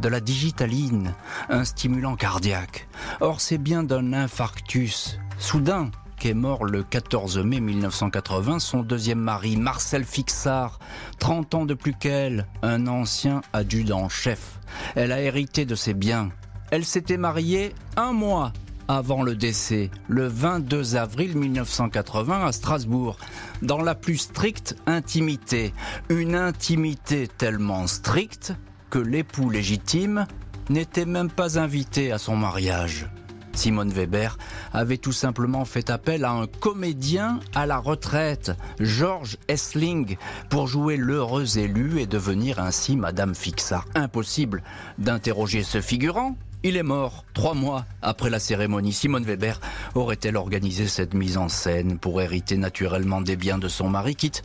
[0.00, 1.14] de la digitaline,
[1.48, 2.88] un stimulant cardiaque.
[3.20, 5.90] Or, c'est bien d'un infarctus soudain
[6.22, 10.78] qu'est mort le 14 mai 1980 son deuxième mari, Marcel Fixard,
[11.18, 14.60] 30 ans de plus qu'elle, un ancien adjudant-chef.
[14.94, 16.30] Elle a hérité de ses biens.
[16.72, 18.50] Elle s'était mariée un mois
[18.88, 23.18] avant le décès, le 22 avril 1980 à Strasbourg,
[23.60, 25.74] dans la plus stricte intimité.
[26.08, 28.54] Une intimité tellement stricte
[28.88, 30.26] que l'époux légitime
[30.70, 33.06] n'était même pas invité à son mariage.
[33.52, 34.38] Simone Weber
[34.72, 40.16] avait tout simplement fait appel à un comédien à la retraite, Georges Essling,
[40.48, 43.84] pour jouer l'heureux élu et devenir ainsi Madame Fixard.
[43.94, 44.62] Impossible
[44.96, 46.34] d'interroger ce figurant.
[46.64, 48.92] Il est mort trois mois après la cérémonie.
[48.92, 49.60] Simone Weber
[49.96, 54.44] aurait-elle organisé cette mise en scène pour hériter naturellement des biens de son mari, quitte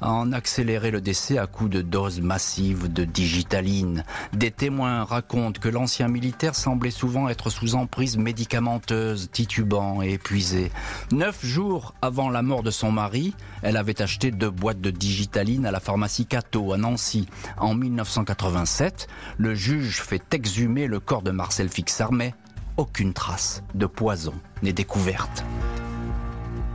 [0.00, 4.04] a en accéléré le décès à coups de doses massives de digitaline.
[4.32, 10.70] Des témoins racontent que l'ancien militaire semblait souvent être sous emprise médicamenteuse, titubant et épuisé.
[11.12, 15.66] Neuf jours avant la mort de son mari, elle avait acheté deux boîtes de digitaline
[15.66, 17.28] à la pharmacie Cato à Nancy.
[17.56, 22.34] En 1987, le juge fait exhumer le corps de Marcel Fixard, mais
[22.76, 25.44] aucune trace de poison n'est découverte.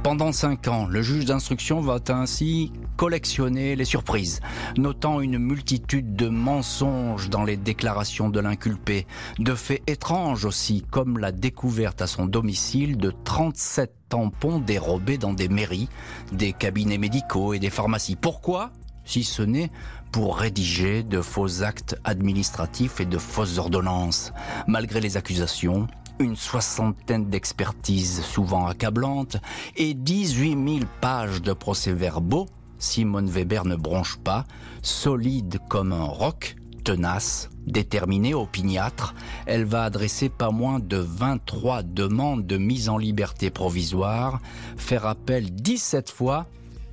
[0.03, 4.41] Pendant cinq ans, le juge d'instruction va ainsi collectionner les surprises,
[4.77, 9.07] notant une multitude de mensonges dans les déclarations de l'inculpé,
[9.39, 15.33] de faits étranges aussi, comme la découverte à son domicile de 37 tampons dérobés dans
[15.33, 15.87] des mairies,
[16.33, 18.17] des cabinets médicaux et des pharmacies.
[18.17, 18.71] Pourquoi?
[19.05, 19.71] Si ce n'est
[20.11, 24.31] pour rédiger de faux actes administratifs et de fausses ordonnances.
[24.67, 25.87] Malgré les accusations,
[26.19, 29.37] une soixantaine d'expertises souvent accablantes
[29.75, 32.47] et 18 000 pages de procès-verbaux,
[32.79, 34.45] Simone Weber ne bronche pas,
[34.81, 42.45] solide comme un roc, tenace, déterminée, opiniâtre, elle va adresser pas moins de 23 demandes
[42.45, 44.41] de mise en liberté provisoire,
[44.77, 46.47] faire appel 17 fois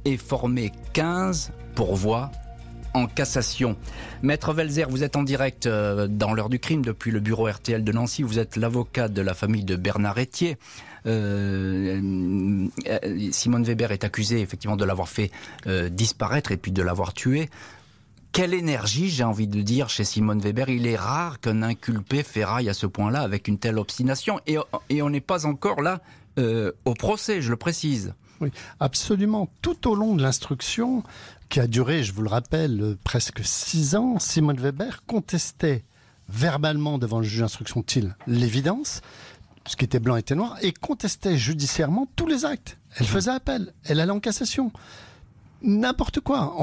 [0.05, 2.31] et former 15 pourvois
[2.94, 3.76] en cassation.
[4.22, 7.85] Maître Velzer, vous êtes en direct euh, dans l'heure du crime depuis le bureau RTL
[7.85, 8.22] de Nancy.
[8.22, 10.57] Vous êtes l'avocat de la famille de Bernard Etier.
[11.07, 15.31] Euh, euh, Simone Weber est accusée effectivement de l'avoir fait
[15.90, 17.48] disparaître et puis de l'avoir tué.
[18.33, 20.68] Quelle énergie, j'ai envie de dire, chez Simone Weber.
[20.68, 24.40] Il est rare qu'un inculpé ferraille à ce point-là avec une telle obstination.
[24.46, 24.57] Et,
[24.88, 26.00] et on n'est pas encore là
[26.85, 28.14] au procès, je le précise.
[28.40, 29.48] Oui, absolument.
[29.61, 31.03] Tout au long de l'instruction,
[31.50, 35.85] qui a duré, je vous le rappelle, presque six ans, Simone Weber contestait
[36.29, 39.03] verbalement devant le juge d'instruction TIL l'évidence,
[39.66, 42.79] ce qui était blanc était noir, et contestait judiciairement tous les actes.
[42.96, 44.72] Elle faisait appel, elle allait en cassation.
[45.62, 46.55] N'importe quoi.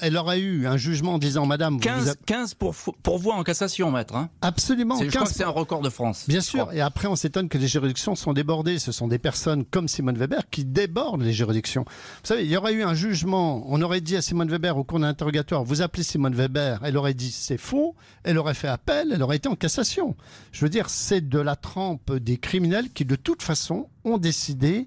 [0.00, 1.80] elle aurait eu un jugement en disant Madame.
[1.80, 4.14] 15, 15 pour, pourvoi en cassation, maître.
[4.14, 4.28] Hein.
[4.40, 4.98] Absolument.
[5.02, 6.24] Je crois que c'est un record de France.
[6.28, 6.70] Bien sûr.
[6.72, 8.78] Et après, on s'étonne que les juridictions sont débordées.
[8.78, 11.84] Ce sont des personnes comme Simone Weber qui débordent les juridictions.
[11.86, 13.64] Vous savez, il y aurait eu un jugement.
[13.68, 16.80] On aurait dit à Simone Weber au cours d'un interrogatoire Vous appelez Simone Weber.
[16.84, 17.94] Elle aurait dit C'est faux.
[18.24, 19.12] Elle aurait fait appel.
[19.14, 20.14] Elle aurait été en cassation.
[20.52, 24.86] Je veux dire, c'est de la trempe des criminels qui, de toute façon, ont décidé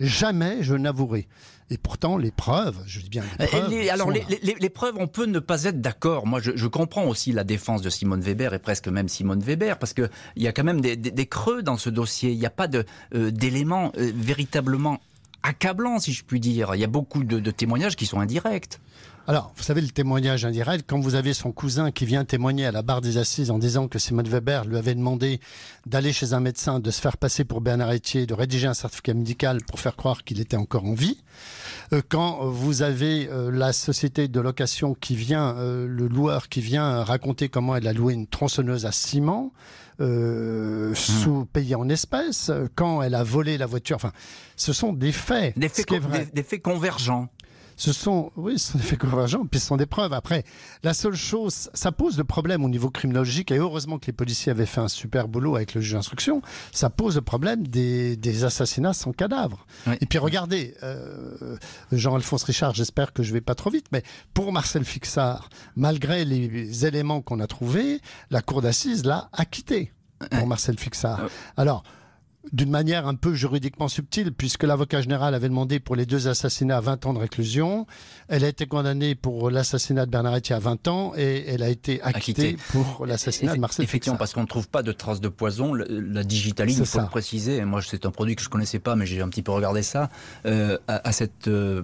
[0.00, 1.28] jamais je n'avouerai.
[1.70, 3.88] Et pourtant, les preuves, je dis bien les preuves.
[3.90, 6.26] alors, les, preuves, on peut ne pas être d'accord.
[6.26, 9.92] Moi, je, comprends aussi la défense de Simone Weber et presque même Simone Weber, parce
[9.92, 12.30] qu'il y a quand même des, creux dans ce dossier.
[12.30, 12.68] Il n'y a pas
[13.14, 15.00] euh, d'éléments euh, véritablement
[15.42, 16.74] accablants, si je puis dire.
[16.74, 18.78] Il y a beaucoup de témoignages qui sont indirects.
[19.28, 22.70] Alors, vous savez, le témoignage indirect, quand vous avez son cousin qui vient témoigner à
[22.70, 25.40] la barre des assises en disant que Simone Weber lui avait demandé
[25.84, 29.14] d'aller chez un médecin, de se faire passer pour Bernard Etier, de rédiger un certificat
[29.14, 31.18] médical pour faire croire qu'il était encore en vie.
[31.92, 36.60] Euh, quand vous avez euh, la société de location qui vient, euh, le loueur qui
[36.60, 39.52] vient raconter comment elle a loué une tronçonneuse à ciment,
[39.98, 40.94] hmm.
[40.94, 43.96] sous payé en espèces, quand elle a volé la voiture.
[43.96, 44.12] Enfin,
[44.54, 45.58] ce sont des faits.
[45.58, 47.28] Des faits, des faits convergents
[47.76, 50.12] ce sont, oui, ce sont des faits convergents, puis ce sont des preuves.
[50.12, 50.44] Après,
[50.82, 54.50] la seule chose, ça pose de problème au niveau criminologique, et heureusement que les policiers
[54.50, 58.92] avaient fait un super boulot avec le juge d'instruction, ça pose le problème des, assassinats
[58.92, 59.66] sans cadavre.
[60.00, 61.56] Et puis regardez, euh,
[61.90, 64.02] Jean-Alphonse Richard, j'espère que je vais pas trop vite, mais
[64.34, 69.92] pour Marcel Fixard, malgré les éléments qu'on a trouvés, la cour d'assises l'a acquitté
[70.30, 71.28] pour Marcel Fixard.
[71.56, 71.82] Alors,
[72.52, 76.80] d'une manière un peu juridiquement subtile, puisque l'avocat général avait demandé pour les deux assassinats
[76.80, 77.86] 20 ans de réclusion.
[78.28, 81.68] Elle a été condamnée pour l'assassinat de Bernard Etier à 20 ans et elle a
[81.68, 85.28] été acquittée, pour l'assassinat de Marcel Effectivement, parce qu'on ne trouve pas de traces de
[85.28, 85.74] poison.
[85.74, 88.96] La digitaline, il faut le préciser, moi c'est un produit que je ne connaissais pas,
[88.96, 90.10] mais j'ai un petit peu regardé ça,
[90.46, 91.82] euh, a, cette euh,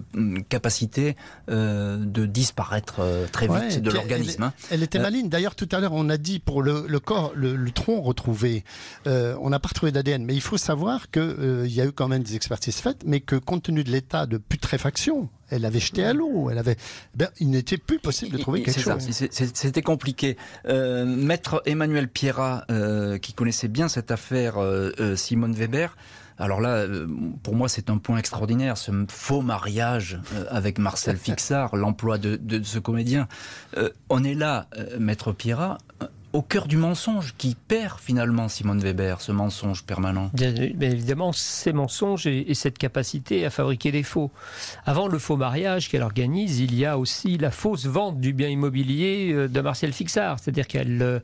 [0.49, 1.15] capacité
[1.49, 4.43] euh, de disparaître très vite de l'organisme.
[4.43, 4.53] Hein.
[4.71, 5.29] Elle, était maligne.
[5.29, 8.63] D'ailleurs, tout à l'heure, on a dit pour le, corps, le, le, tronc retrouvé,
[9.05, 11.91] on n'a pas retrouvé d'ADN, mais il faut faut savoir qu'il euh, y a eu
[11.91, 15.79] quand même des expertises faites, mais que compte tenu de l'état de putréfaction, elle avait
[15.79, 16.51] jeté à l'eau.
[16.51, 16.77] Elle avait,
[17.15, 19.09] ben, il n'était plus possible de trouver quelque chose.
[19.31, 20.37] C'était compliqué.
[20.67, 24.57] Euh, Maître Emmanuel Pierrat, euh, qui connaissait bien cette affaire
[25.15, 25.97] Simone Weber.
[26.37, 26.85] Alors là,
[27.41, 32.61] pour moi, c'est un point extraordinaire, ce faux mariage avec Marcel Fixard, l'emploi de, de,
[32.63, 33.27] ce comédien.
[34.09, 34.67] on est là,
[34.99, 35.79] Maître Pierrat,
[36.33, 40.31] au cœur du mensonge qui perd finalement Simone Weber, ce mensonge permanent.
[40.33, 44.31] Bien, évidemment, ces mensonges et, cette capacité à fabriquer des faux.
[44.85, 48.49] Avant le faux mariage qu'elle organise, il y a aussi la fausse vente du bien
[48.49, 50.39] immobilier euh, de Marcel Fixard.
[50.39, 51.19] C'est-à-dire qu'elle, euh,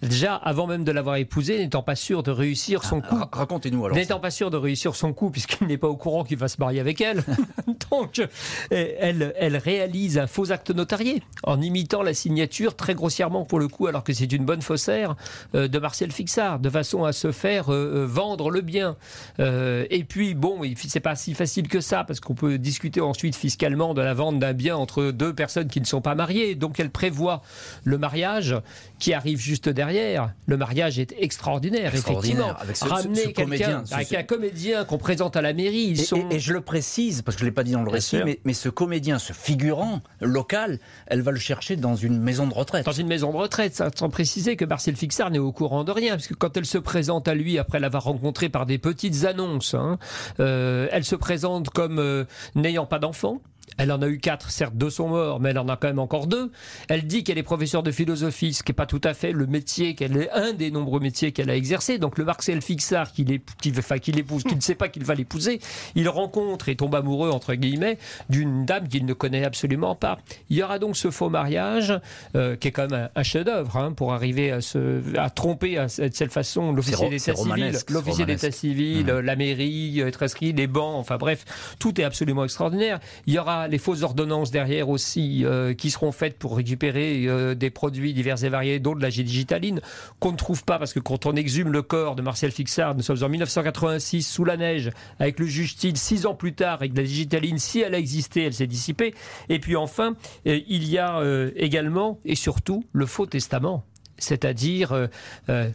[0.00, 3.22] déjà, avant même de l'avoir épousé, n'étant pas sûr de réussir son ah, coup.
[3.32, 3.96] Racontez-nous alors.
[3.96, 6.58] N'étant pas sûr de réussir son coup, puisqu'il n'est pas au courant qu'il va se
[6.60, 7.24] marier avec elle.
[7.90, 8.26] Donc, euh,
[8.70, 13.68] elle, elle réalise un faux acte notarié en imitant la signature très grossièrement pour le
[13.68, 15.16] coup, alors que c'est une bonne bonne
[15.54, 18.96] euh, de Marcel Fixard, de façon à se faire euh, euh, vendre le bien.
[19.38, 23.94] et puis, bon, c'est pas si facile que ça, parce qu'on peut discuter ensuite fiscalement
[23.94, 26.54] de la vente d'un bien entre deux personnes qui ne sont pas mariées.
[26.54, 27.42] Donc, elle prévoit
[27.84, 28.56] le mariage
[29.02, 30.32] qui arrive juste derrière.
[30.46, 32.54] Le mariage est extraordinaire, effectivement.
[32.56, 35.88] Avec Ramener quelqu'un, avec un comédien qu'on présente à la mairie.
[35.88, 36.28] Ils et, sont...
[36.30, 38.38] et, je le précise, parce que je ne l'ai pas dit dans le récit, mais,
[38.44, 42.86] mais, ce comédien, ce figurant local, elle va le chercher dans une maison de retraite.
[42.86, 46.14] Dans une maison de retraite, sans préciser que Marcel Fixard n'est au courant de rien,
[46.14, 49.98] puisque quand elle se présente à lui après l'avoir rencontré par des petites annonces, hein,
[50.38, 53.40] euh, elle se présente comme euh, n'ayant pas d'enfant.
[53.78, 55.98] Elle en a eu quatre, certes deux sont morts, mais elle en a quand même
[55.98, 56.50] encore deux.
[56.88, 59.46] Elle dit qu'elle est professeure de philosophie, ce qui n'est pas tout à fait le
[59.46, 61.98] métier qu'elle est, un des nombreux métiers qu'elle a exercé.
[61.98, 65.60] Donc le Marcel Fixard qui l'épouse, qui ne sait pas qu'il va l'épouser,
[65.94, 70.18] il rencontre et tombe amoureux entre guillemets d'une dame qu'il ne connaît absolument pas.
[70.50, 71.98] Il y aura donc ce faux mariage
[72.36, 75.88] euh, qui est quand même un, chef-d'œuvre hein, pour arriver à, se, à tromper à
[75.88, 79.20] cette façon l'officier d'état civil, l'officier d'état civil, mmh.
[79.20, 81.44] la mairie, être inscrit, les bancs, enfin bref,
[81.78, 83.00] tout est absolument extraordinaire.
[83.26, 87.54] Il y aura les fausses ordonnances derrière aussi euh, qui seront faites pour récupérer euh,
[87.54, 89.80] des produits divers et variés, dont de la digitaline,
[90.20, 93.02] qu'on ne trouve pas parce que quand on exhume le corps de Martial Fixard, nous
[93.02, 96.96] sommes en 1986 sous la neige avec le juge Tid, six ans plus tard avec
[96.96, 99.14] la digitaline, si elle a existé, elle s'est dissipée.
[99.48, 100.14] Et puis enfin,
[100.46, 101.22] euh, il y a
[101.56, 103.84] également et surtout le faux testament
[104.22, 105.06] c'est-à-dire euh,
[105.48, 105.68] euh,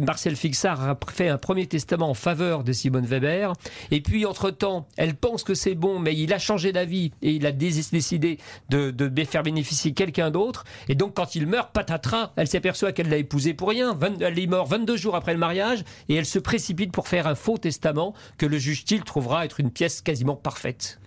[0.00, 3.52] Marcel Fixard a fait un premier testament en faveur de Simone Weber,
[3.90, 7.46] et puis entre-temps, elle pense que c'est bon, mais il a changé d'avis et il
[7.46, 8.38] a décidé
[8.70, 13.16] de, faire bénéficier quelqu'un d'autre, et donc quand il meurt, patatras, elle s'aperçoit qu'elle l'a
[13.16, 16.92] épousé pour rien, elle est morte 22 jours après le mariage, et elle se précipite
[16.92, 20.98] pour faire un faux testament que le juge Thiel trouvera être une pièce quasiment parfaite.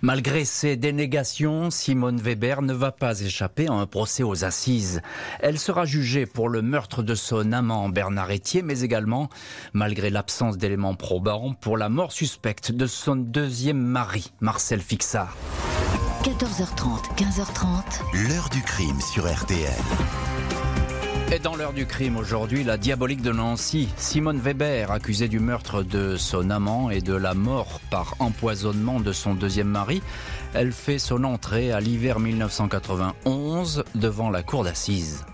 [0.00, 5.00] Malgré ses dénégations, Simone Weber ne va pas échapper à un procès aux assises.
[5.40, 9.28] Elle sera jugée pour le meurtre de son amant Bernard Etier, mais également,
[9.72, 15.36] malgré l'absence d'éléments probants, pour la mort suspecte de son deuxième mari, Marcel Fixard.
[16.22, 18.28] 14h30, 15h30.
[18.28, 20.27] L'heure du crime sur RTL.
[21.30, 25.82] Et dans l'heure du crime aujourd'hui, la diabolique de Nancy, Simone Weber, accusée du meurtre
[25.82, 30.00] de son amant et de la mort par empoisonnement de son deuxième mari,
[30.54, 35.26] elle fait son entrée à l'hiver 1991 devant la cour d'assises.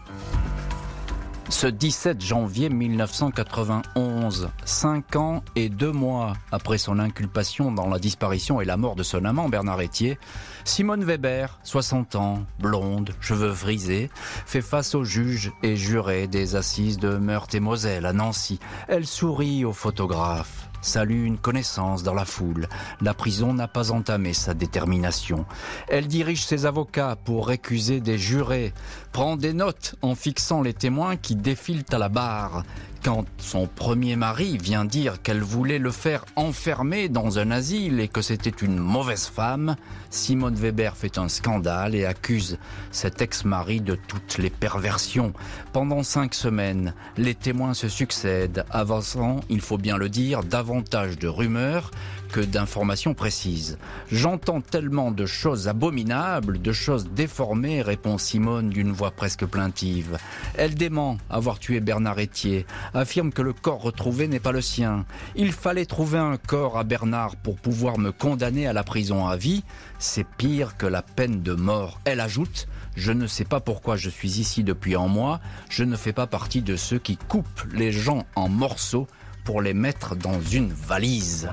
[1.51, 8.61] Ce 17 janvier 1991, cinq ans et deux mois après son inculpation dans la disparition
[8.61, 10.19] et la mort de son amant Bernard Etier,
[10.65, 14.11] Simone Weber, 60 ans, blonde, cheveux frisés,
[14.47, 18.59] fait face au juge et juré des assises de Meurthe-et-Moselle à Nancy.
[18.89, 22.69] Elle sourit au photographe salue une connaissance dans la foule.
[23.01, 25.45] La prison n'a pas entamé sa détermination.
[25.89, 28.73] Elle dirige ses avocats pour récuser des jurés,
[29.13, 32.63] prend des notes en fixant les témoins qui défilent à la barre.
[33.05, 38.09] Quand son premier mari vient dire qu'elle voulait le faire enfermer dans un asile et
[38.09, 39.77] que c'était une mauvaise femme,
[40.09, 42.57] Simone Weber fait un scandale et accuse
[42.93, 45.35] cet ex-mari de toutes les perversions.
[45.75, 51.29] Pendant cinq semaines, les témoins se succèdent, avançant, il faut bien le dire, davantage de
[51.29, 51.91] rumeurs
[52.41, 53.79] d'informations précises.
[54.11, 60.19] J'entends tellement de choses abominables, de choses déformées, répond Simone d'une voix presque plaintive.
[60.57, 65.05] Elle dément avoir tué Bernard Etier, affirme que le corps retrouvé n'est pas le sien.
[65.37, 69.37] Il fallait trouver un corps à Bernard pour pouvoir me condamner à la prison à
[69.37, 69.65] vie.
[69.99, 72.01] C'est pire que la peine de mort.
[72.05, 72.67] Elle ajoute
[72.97, 76.27] je ne sais pas pourquoi je suis ici depuis un mois, je ne fais pas
[76.27, 79.09] partie de ceux qui coupent les gens en morceaux
[79.45, 81.51] pour les mettre dans une valise.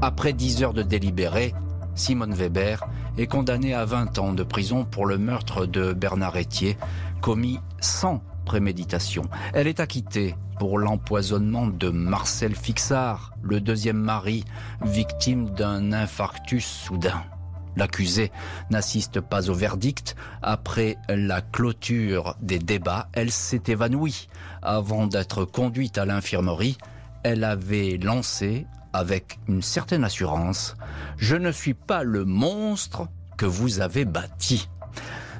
[0.00, 1.54] Après dix heures de délibéré,
[1.96, 2.86] Simone Weber
[3.16, 6.78] est condamnée à 20 ans de prison pour le meurtre de Bernard Etier,
[7.20, 9.24] commis sans préméditation.
[9.54, 14.44] Elle est acquittée pour l'empoisonnement de Marcel Fixard, le deuxième mari,
[14.82, 17.24] victime d'un infarctus soudain.
[17.76, 18.30] L'accusée
[18.70, 20.14] n'assiste pas au verdict.
[20.42, 24.28] Après la clôture des débats, elle s'est évanouie.
[24.62, 26.78] Avant d'être conduite à l'infirmerie,
[27.24, 30.76] elle avait lancé, avec une certaine assurance,
[31.18, 34.68] Je ne suis pas le monstre que vous avez bâti.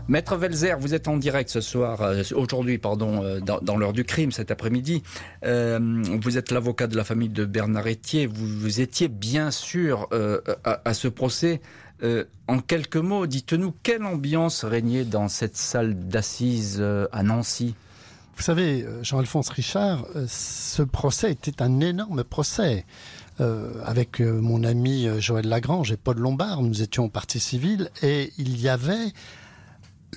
[0.08, 4.04] Maître Velzer, vous êtes en direct ce soir, euh, aujourd'hui, pardon, euh, dans, l'heure du
[4.04, 5.02] crime cet après-midi.
[5.44, 8.26] Euh, vous êtes l'avocat de la famille de Bernard Etier.
[8.26, 10.08] Vous, étiez bien sûr
[10.64, 11.60] à, ce procès.
[12.46, 16.82] en quelques mots, dites-nous quelle ambiance régnait dans cette salle d'assises
[17.12, 17.74] à Nancy?
[18.34, 22.86] Vous savez, Jean-Alphonse Richard, ce procès était un énorme procès.
[23.84, 28.68] Avec mon ami Joël Lagrange et Paul Lombard, nous étions partie civile et il y
[28.68, 29.12] avait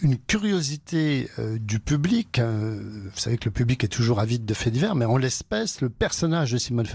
[0.02, 2.40] une curiosité euh, du public.
[2.40, 2.80] Hein.
[3.14, 5.90] vous savez que le public est toujours avide de faits divers, mais en l'espèce, le
[5.90, 6.88] personnage de Simone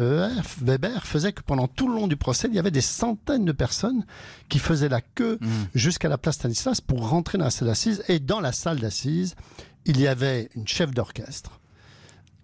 [0.62, 3.52] Weber faisait que pendant tout le long du procès, il y avait des centaines de
[3.52, 4.04] personnes
[4.48, 5.46] qui faisaient la queue mmh.
[5.74, 8.02] jusqu'à la place Stanislas pour rentrer dans la salle d'assises.
[8.08, 9.34] Et dans la salle d'assises,
[9.84, 11.60] il y avait une chef d'orchestre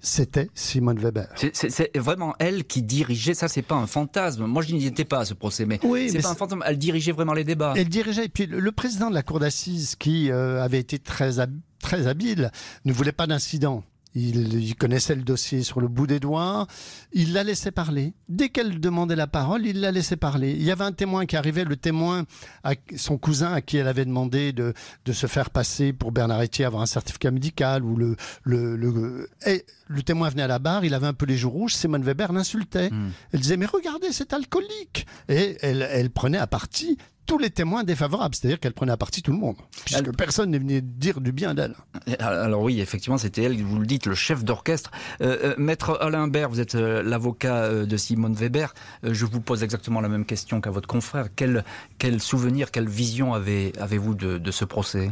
[0.03, 1.28] c'était Simone Weber.
[1.53, 4.44] C'est vraiment elle qui dirigeait, ça c'est pas un fantasme.
[4.46, 6.78] Moi je n'y étais pas à ce procès, mais oui, c'est pas un fantasme, elle
[6.78, 7.72] dirigeait vraiment les débats.
[7.76, 11.32] Elle dirigeait, et puis le, président de la cour d'assises qui euh, avait été très,
[11.80, 12.50] très habile
[12.84, 13.84] ne voulait pas d'incident.
[14.14, 16.66] Il, connaissait le dossier sur le bout des doigts.
[17.12, 18.12] Il la laissait parler.
[18.28, 20.52] Dès qu'elle demandait la parole, il la laissait parler.
[20.52, 22.24] Il y avait un témoin qui arrivait, le témoin,
[22.62, 26.42] à son cousin à qui elle avait demandé de, de se faire passer pour Bernard
[26.42, 27.84] Etier, avoir un certificat médical.
[27.84, 31.26] Ou le, le, le, et le témoin venait à la barre, il avait un peu
[31.26, 31.74] les joues rouges.
[31.74, 32.90] Simone Weber l'insultait.
[32.90, 33.10] Hmm.
[33.32, 35.06] Elle disait Mais regardez, c'est alcoolique.
[35.28, 39.23] Et elle, elle prenait à partie tous les témoins défavorables, c'est-à-dire qu'elle prenait à partie
[39.23, 41.75] tout le monde, puisque personne n'est venu dire du bien d'elle.
[42.18, 44.91] Alors oui, effectivement, c'était elle, vous le dites, le chef d'orchestre.
[45.20, 48.75] Euh, euh, Maître Alain Bert, vous êtes euh, l'avocat de Simone Weber.
[49.03, 51.29] je vous pose exactement la même question qu'à votre confrère.
[51.35, 51.64] Quel,
[51.99, 55.11] quel souvenir, quelle vision avez, avez-vous de, de ce procès?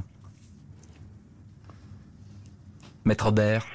[3.04, 3.66] Maître Bert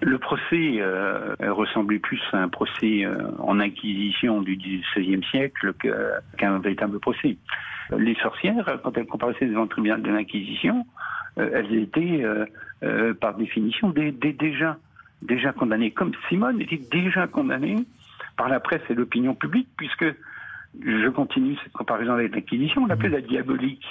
[0.00, 5.74] le procès euh, ressemblait plus à un procès euh, en inquisition du XVIe siècle
[6.36, 7.36] qu'un véritable procès.
[7.96, 10.86] Les sorcières, quand elles comparaissaient devant le tribunal de l'Inquisition,
[11.38, 12.24] euh, elles étaient
[13.20, 14.76] par définition déjà,
[15.22, 17.84] déjà condamnées, comme Simone était déjà condamnée
[18.36, 20.06] par la presse et l'opinion publique, puisque,
[20.80, 23.84] je continue cette comparaison avec l'Inquisition, on l'appelait la diabolique.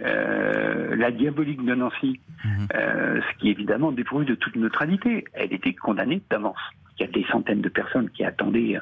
[0.00, 2.68] Euh, la diabolique de Nancy, mhm.
[2.74, 5.24] euh, ce qui évidemment dépourvu de toute neutralité.
[5.32, 6.58] Elle était condamnée d'avance.
[6.98, 8.78] il y a des centaines de personnes qui attendaient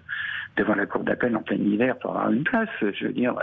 [0.56, 2.68] devant la cour d'appel en plein hiver pour avoir une place.
[2.80, 3.34] Je veux dire,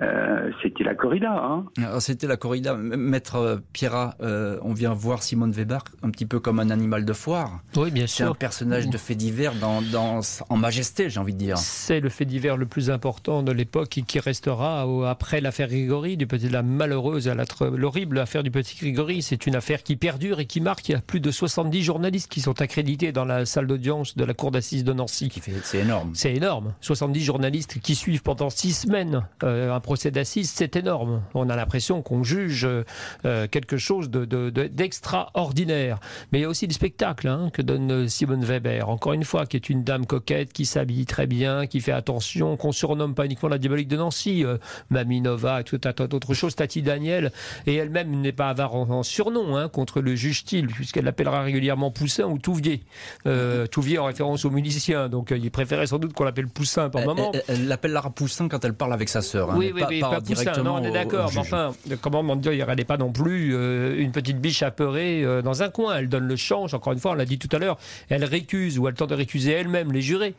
[0.00, 1.32] euh, c'était la corrida.
[1.32, 2.00] Hein.
[2.00, 2.74] C'était la corrida.
[2.74, 7.04] Maître euh, Pierrat, euh, on vient voir Simone Weber un petit peu comme un animal
[7.04, 7.60] de foire.
[7.76, 8.26] Oui, bien sûr.
[8.26, 11.58] C'est un personnage de fait divers dans, dans, en majesté, j'ai envie de dire.
[11.58, 16.16] C'est le fait divers le plus important de l'époque et qui restera après l'affaire Grigori,
[16.16, 17.30] du petit, la malheureuse,
[17.60, 19.22] l'horrible affaire du petit Grigori.
[19.22, 20.88] C'est une affaire qui perdure et qui marque.
[20.88, 24.24] Il y a plus de 70 journalistes qui sont accrédités dans la salle d'audience de
[24.24, 25.30] la cour d'assises de Nancy.
[25.62, 26.12] C'est énorme.
[26.14, 26.72] C'est énorme.
[26.80, 31.24] 70 journalistes qui suivent pendant six semaines un procès d'assises, c'est énorme.
[31.34, 35.96] On a l'impression qu'on juge euh, quelque chose d'extraordinaire.
[35.96, 39.24] De, Mais il y a aussi le spectacle hein, que donne Simone Weber, encore une
[39.24, 43.16] fois, qui est une dame coquette, qui s'habille très bien, qui fait attention, qu'on surnomme
[43.16, 44.58] pas uniquement la diabolique de Nancy, euh,
[44.90, 47.32] Mamie Nova et tout un tas d'autres choses, Tati Daniel,
[47.66, 51.90] et elle-même n'est pas avare en, surnom hein, contre le juge Thiel, puisqu'elle l'appellera régulièrement
[51.90, 52.84] Poussin ou Touvier.
[53.26, 57.04] Euh, Touvier en référence aux musiciens, donc il préférait sans doute qu'on l'appelle Poussin par
[57.04, 57.32] moment.
[57.48, 59.50] Elle, l'appellera Poussin quand elle parle avec sa sœur.
[59.50, 61.30] Hein, oui, oui, oui, pas, Poussin, non, on est d'accord.
[61.32, 65.24] Mais enfin, comment mon Dieu, elle n'est pas non plus euh, une petite biche apeurée
[65.24, 65.96] euh, dans un coin.
[65.96, 68.78] Elle donne le change, encore une fois, on l'a dit tout à l'heure, elle récuse
[68.78, 70.34] ou elle tente de récuser elle-même les jurés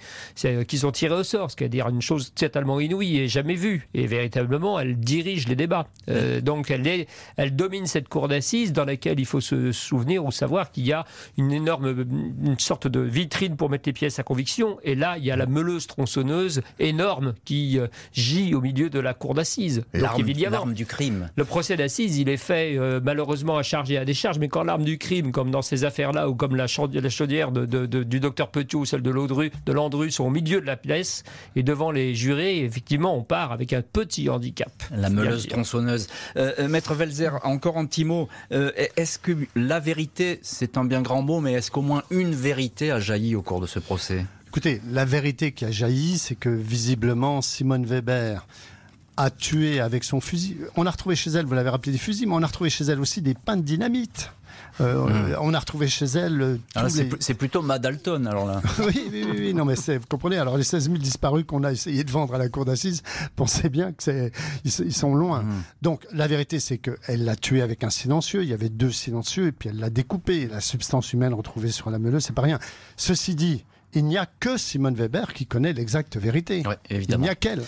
[0.46, 3.28] euh, qui sont tirés au sort, ce qui veut dire une chose totalement inouïe et
[3.28, 3.88] jamais vue.
[3.94, 5.88] Et véritablement, elle dirige les débats.
[6.42, 7.08] donc elle, est,
[7.38, 10.94] elle domine cette cour d'assises dans laquelle il faut se souvenir ou savoir qu'il y
[10.94, 11.06] a
[11.38, 12.06] une énorme,
[12.44, 14.78] une sorte de vitrine pour mettre les pièces à conviction.
[14.84, 17.80] Et là, il y a la meuleuse tronçonneuse énorme qui
[18.14, 19.84] gît au milieu de la cour d'assises.
[19.94, 21.30] L'arme du crime.
[21.36, 24.64] Le procès d'assises, il est fait euh, malheureusement à charge et à décharge, mais quand
[24.64, 28.86] l'arme du crime, comme dans ces affaires-là, ou comme la, chaudière du docteur Petiot ou
[28.86, 31.24] celle de Landru, de Landru, sont au milieu de la pièce
[31.56, 34.72] et devant les jurés, effectivement, on part avec un petit handicap.
[34.92, 36.08] La meuleuse tronçonneuse.
[36.36, 38.28] Euh, euh, Maître Velzer, encore un petit mot.
[38.50, 42.92] est-ce que la vérité, c'est un bien grand mot, mais est-ce qu'au moins une vérité
[42.92, 44.26] a jailli au cours de ce procès?
[44.48, 48.48] Écoutez, la vérité qui a jailli, c'est que visiblement Simone Weber
[49.18, 50.58] a tué avec son fusil.
[50.76, 52.86] On a retrouvé chez elle, vous l'avez rappelé, des fusils, mais on a retrouvé chez
[52.86, 54.32] elle aussi des pains de dynamite.
[54.80, 55.36] Euh, hmm.
[55.42, 56.42] On a retrouvé chez elle.
[56.42, 56.90] Euh,
[57.20, 58.62] c'est plutôt Madalton, alors là.
[58.80, 60.38] oui, oui, oui, non, mais vous comprenez.
[60.38, 63.04] Alors, les 16 000 disparus qu'on a essayé de vendre à la cour d'assises,
[63.36, 64.32] pensez bien que
[64.64, 65.44] ils, sont loin.
[65.44, 65.64] Hmm.
[65.82, 68.44] Donc, la vérité, c'est qu'elle l'a tué avec un silencieux.
[68.44, 70.48] Il y avait deux silencieux, et puis elle l'a découpé.
[70.48, 72.60] La substance humaine retrouvée sur la meuleuse, c'est pas rien.
[72.98, 76.64] Ceci dit, il n'y a que Simone Weber qui connaît l'exacte vérité.
[76.90, 77.24] évidemment.
[77.24, 77.62] Il n'y a qu'elle.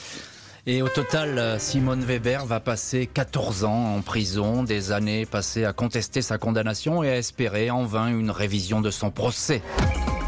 [0.66, 5.66] Et au total, euh, Simone Weber va passer 14 ans en prison, des années passées
[5.66, 9.61] à contester sa condamnation et à espérer en vain une révision de son procès.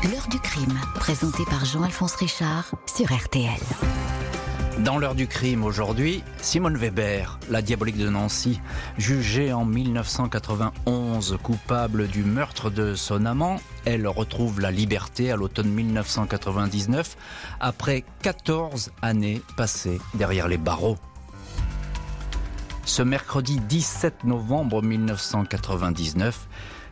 [0.03, 3.49] L'heure du crime, présenté par Jean-Alphonse Richard sur RTL.
[4.79, 8.59] Dans l'heure du crime aujourd'hui, Simone Weber, la diabolique de Nancy,
[8.97, 13.55] jugée en 1991 coupable du meurtre de son amant,
[13.85, 17.15] elle retrouve la liberté à l'automne 1999
[17.61, 20.97] après 14 années passées derrière les barreaux.
[22.83, 26.47] Ce mercredi 17 novembre 1999,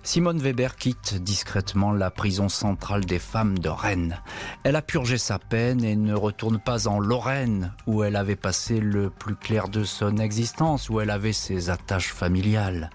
[0.06, 4.20] Simone Weber quitte discrètement la prison centrale des femmes de Rennes.
[4.66, 8.82] Elle a purgé sa peine et ne retourne pas en Lorraine, où elle avait passé
[8.82, 12.89] le plus clair de son existence, où elle avait ses attaches familiales.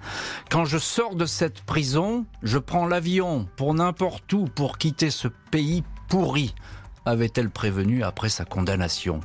[0.51, 5.29] Quand je sors de cette prison, je prends l'avion pour n'importe où pour quitter ce
[5.51, 6.55] pays pourri,
[7.07, 9.21] avait-elle prévenu après sa condamnation.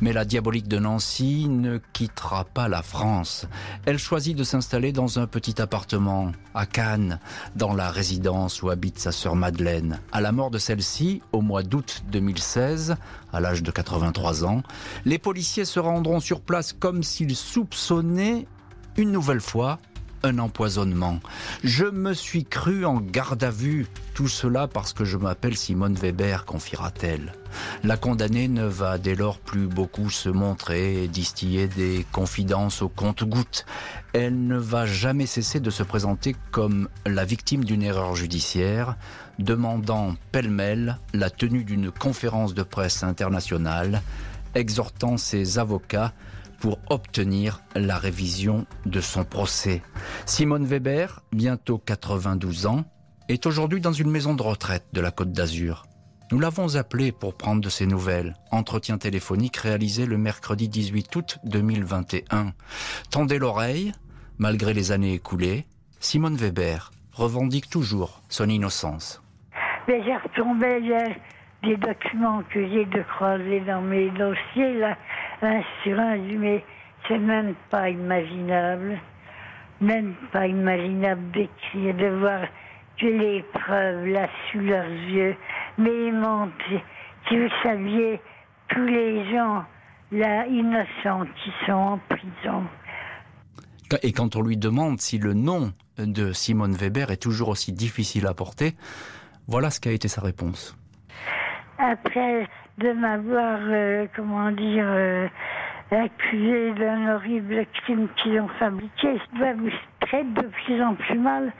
[0.00, 3.46] Mais la diabolique de Nancy ne quittera pas la France.
[3.86, 7.18] Elle choisit de s'installer dans un petit appartement à Cannes,
[7.56, 10.00] dans la résidence où habite sa sœur Madeleine.
[10.12, 12.96] À la mort de celle-ci, au mois d'août 2016,
[13.32, 14.62] à l'âge de 83 ans,
[15.04, 18.46] les policiers se rendront sur place comme s'ils soupçonnaient
[18.96, 19.78] une nouvelle fois
[20.22, 21.20] un empoisonnement.
[21.64, 25.94] Je me suis cru en garde à vue, tout cela parce que je m'appelle Simone
[25.94, 27.32] Weber, confiera-t-elle.
[27.84, 32.88] La condamnée ne va dès lors plus beaucoup se montrer et distiller des confidences au
[32.88, 33.66] compte-gouttes.
[34.12, 38.96] Elle ne va jamais cesser de se présenter comme la victime d'une erreur judiciaire,
[39.38, 44.02] demandant pêle-mêle la tenue d'une conférence de presse internationale,
[44.54, 46.12] exhortant ses avocats
[46.62, 49.82] pour obtenir la révision de son procès.
[50.26, 52.84] Simone Weber, bientôt 92 ans,
[53.28, 55.86] est aujourd'hui dans une maison de retraite de la Côte d'Azur.
[56.30, 58.36] Nous l'avons appelée pour prendre de ses nouvelles.
[58.52, 62.52] Entretien téléphonique réalisé le mercredi 18 août 2021.
[63.10, 63.92] Tendez l'oreille,
[64.38, 65.66] malgré les années écoulées,
[65.98, 69.20] Simone Weber revendique toujours son innocence.
[69.88, 69.96] J'ai
[71.62, 74.80] des documents que de dans mes dossiers,
[75.42, 76.64] un sur un, mais
[77.06, 78.98] c'est même pas imaginable,
[79.80, 82.42] même pas imaginable d'écrire, de voir
[82.98, 85.36] que les preuves là sous leurs yeux,
[85.78, 86.50] Mais il m'ont
[87.28, 88.20] si vous saviez,
[88.68, 89.64] tous les gens
[90.10, 92.64] là, innocents qui sont en prison.
[94.02, 98.26] Et quand on lui demande si le nom de Simone Weber est toujours aussi difficile
[98.26, 98.74] à porter,
[99.46, 100.76] voilà ce qu'a été sa réponse.
[101.78, 102.46] Après
[102.78, 105.28] de m'avoir, euh, comment dire, euh,
[105.90, 109.70] accusé d'un horrible crime qu'ils ont fabriqué, je dois vous
[110.00, 111.52] traiter de plus en plus mal.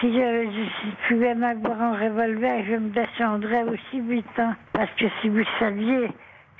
[0.00, 0.18] Si je,
[0.50, 4.26] je pouvais m'avoir un revolver, je me descendrais aussi vite.
[4.38, 4.56] Hein.
[4.72, 6.10] Parce que si vous saviez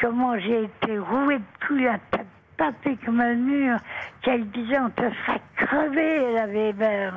[0.00, 2.26] comment j'ai été roué de coups à tête
[3.04, 3.78] comme un mur,
[4.22, 7.12] qu'elle disait on te fera crever, la Weber.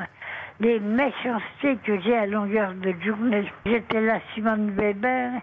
[0.60, 3.52] Les méchancetés que j'ai à longueur de journée.
[3.66, 5.34] J'étais la Simone Weber,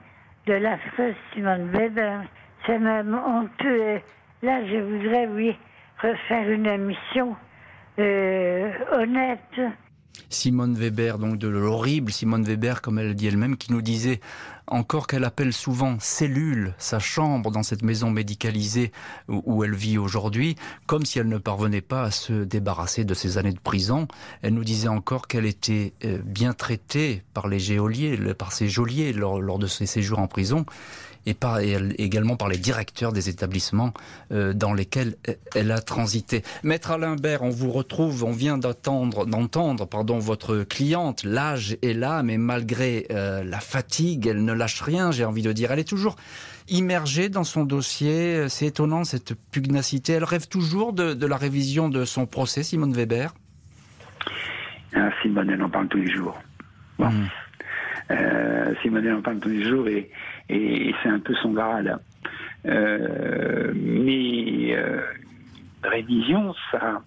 [0.47, 2.23] de l'affreuse Simone Weber.
[2.67, 4.01] C'est même honteux.
[4.43, 5.57] Là, je voudrais, oui,
[6.03, 7.37] refaire une émission
[7.99, 9.61] euh, honnête.
[10.29, 14.21] Simone Weber, donc de l'horrible Simone Weber, comme elle dit elle-même, qui nous disait
[14.67, 18.93] encore qu'elle appelle souvent cellule sa chambre dans cette maison médicalisée
[19.29, 20.57] où, elle vit aujourd'hui,
[20.87, 24.09] comme si elle ne parvenait pas à se débarrasser de ses années de prison.
[24.43, 29.13] Elle nous disait encore qu'elle était euh, bien traitée par les géoliers, par ses geôliers
[29.13, 30.65] lors, lors de ses séjours en prison
[31.27, 33.93] et, par, également par les directeurs des établissements
[34.33, 35.15] euh, dans lesquels
[35.55, 36.43] elle a transité.
[36.63, 41.95] Maître Alain Bert, on vous retrouve, on vient d'entendre, d'entendre pardon, votre cliente, l'âge est
[41.95, 45.73] là, mais malgré euh, la fatigue, elle ne lâche rien, j'ai envie de dire.
[45.73, 46.17] Elle est toujours
[46.69, 50.15] immergée dans son dossier, c'est étonnant cette pugnacité.
[50.15, 53.35] Elle rêve toujours de, de la révision de son procès, Simone Weber?
[54.95, 56.41] Ah, Simone, elle en parle tous les jours.
[56.99, 57.11] Bon.
[57.11, 57.29] Mmh.
[58.11, 60.11] Euh, Simone, elle en parle tous les jours et
[60.49, 61.99] et, c'est un peu son Graal.
[62.67, 65.01] Euh, mais euh,
[65.83, 67.03] révision, ça,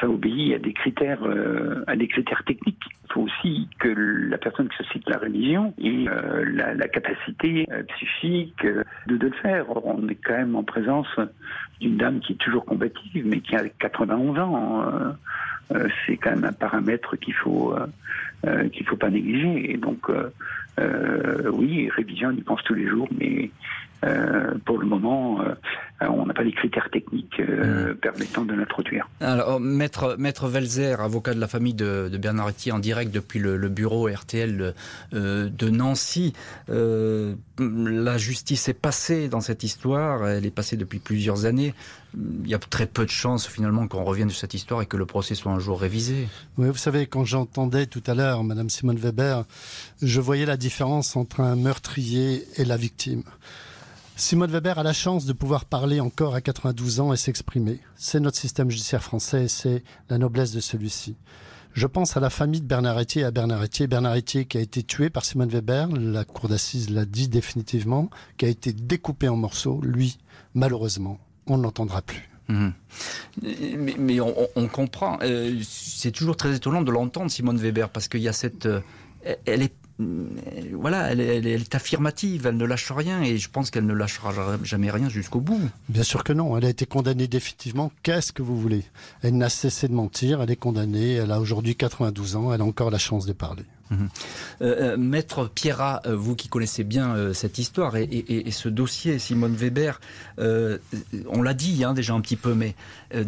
[0.00, 2.82] ça obéit à des critères, euh, à des critères techniques.
[3.04, 6.88] Il faut aussi que la personne qui se cite la révision ait euh, la, la,
[6.88, 9.64] capacité euh, psychique de, de, le faire.
[9.86, 11.08] on est quand même en présence
[11.80, 14.84] d'une dame qui est toujours combative, mais qui a 91 ans.
[16.06, 17.74] c'est quand même un paramètre qu'il faut
[18.72, 19.72] qu'il faut pas négliger.
[19.72, 20.32] Et donc euh,
[20.78, 23.50] oui, révision, on y pense tous les jours, mais
[24.04, 25.40] euh, pour le moment,
[26.02, 27.96] euh, on n'a pas les critères techniques euh, mm.
[27.96, 29.08] permettant de l'introduire.
[29.20, 33.56] Alors, maître, maître Velzer, avocat de la famille de, de Bernard en direct depuis le,
[33.56, 34.74] le bureau RTL
[35.14, 36.34] euh, de Nancy,
[36.68, 41.74] la justice est passée dans cette histoire, elle est passée depuis plusieurs années.
[42.14, 44.96] Il y a très peu de chances finalement qu'on revienne sur cette histoire et que
[44.96, 46.28] le procès soit un jour révisé.
[46.58, 49.44] Oui, vous savez, quand j'entendais tout à l'heure Madame Simone Weber,
[50.02, 53.22] je voyais la différence entre un meurtrier et la victime.
[54.18, 57.80] Simone Weber a la chance de pouvoir parler encore à 92 ans et s'exprimer.
[57.96, 61.16] C'est notre système judiciaire français et c'est la noblesse de celui-ci.
[61.74, 63.86] Je pense à la famille de Bernard Etier et à Bernard Etier.
[63.86, 68.08] Bernard Etier qui a été tué par Simone Weber, la cour d'assises l'a dit définitivement,
[68.38, 69.82] qui a été découpé en morceaux.
[69.82, 70.16] Lui,
[70.54, 72.30] malheureusement, on ne l'entendra plus.
[72.48, 72.68] Mmh.
[73.98, 75.18] Mais, on, comprend.
[75.20, 78.64] Euh, c'est toujours très étonnant de l'entendre, Simone Weber, parce qu'il y a cette.
[78.64, 78.80] Euh,
[79.44, 83.94] elle est voilà, elle, est affirmative, elle ne lâche rien et je pense qu'elle ne
[83.94, 84.32] lâchera
[84.62, 85.60] jamais rien jusqu'au bout.
[85.88, 87.90] Bien sûr que non, elle a été condamnée définitivement.
[88.02, 88.84] Qu'est-ce que vous voulez?
[89.22, 92.64] Elle n'a cessé de mentir, elle est condamnée, elle a aujourd'hui 92 ans, elle a
[92.64, 93.64] encore la chance de parler.
[93.92, 94.06] Euh,
[94.60, 100.00] euh, Maître Pierrat, euh, vous qui connaissez bien cette histoire et, ce dossier, Simone Weber,
[100.38, 102.74] on l'a dit hein, déjà un petit peu, mais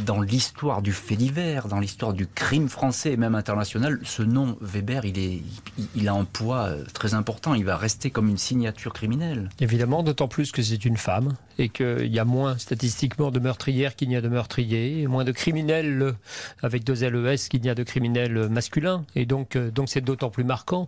[0.05, 4.57] dans l'histoire du fait divers, dans l'histoire du crime français et même international, ce nom
[4.61, 7.55] Weber, il, a un poids très important.
[7.55, 9.51] Il va rester comme une signature criminelle.
[9.61, 13.97] Évidemment, d'autant plus que c'est une femme et qu'il y a moins statistiquement de meurtrières
[13.97, 16.15] qu'il n'y a de meurtriers, moins de criminels
[16.63, 19.05] avec deux LES qu'il n'y a de criminels masculins.
[19.15, 20.87] Et donc, donc c'est d'autant plus marquant,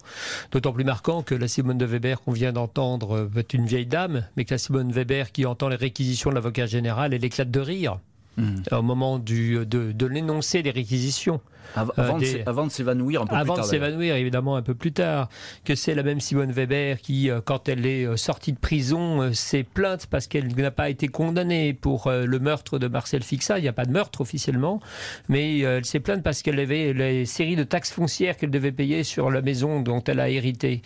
[0.53, 4.25] d'autant plus marquant que la Simone de Weber qu'on vient d'entendre est une vieille dame,
[4.37, 7.61] mais que la Simone Weber qui entend les réquisitions de l'avocat général, elle éclate de
[7.61, 7.99] rire.
[8.37, 8.63] Mmh.
[8.71, 11.41] au moment du, de, de l'énoncé des réquisitions.
[11.77, 13.53] Euh, avant, de s'évanouir un peu plus tard.
[13.53, 15.29] Avant de s'évanouir, évidemment, un peu plus tard.
[15.65, 19.33] Que c'est la même Simone Weber qui, euh, quand elle est euh, sortie de prison,
[19.33, 23.59] s'est plainte parce qu'elle n'a pas été condamnée pour le meurtre de Marcel Fixa.
[23.59, 24.81] Il n'y a pas de meurtre officiellement,
[25.29, 29.05] mais elle s'est plainte parce qu'elle avait les séries de taxes foncières qu'elle devait payer
[29.05, 30.83] sur la maison dont elle a hérité.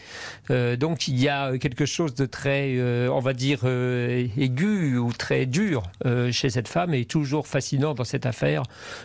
[0.51, 5.83] donc il y a quelque chose de très, on va dire, aigu ou très dur
[6.31, 8.64] chez cette femme et toujours toujours fascinant dans cette affaire,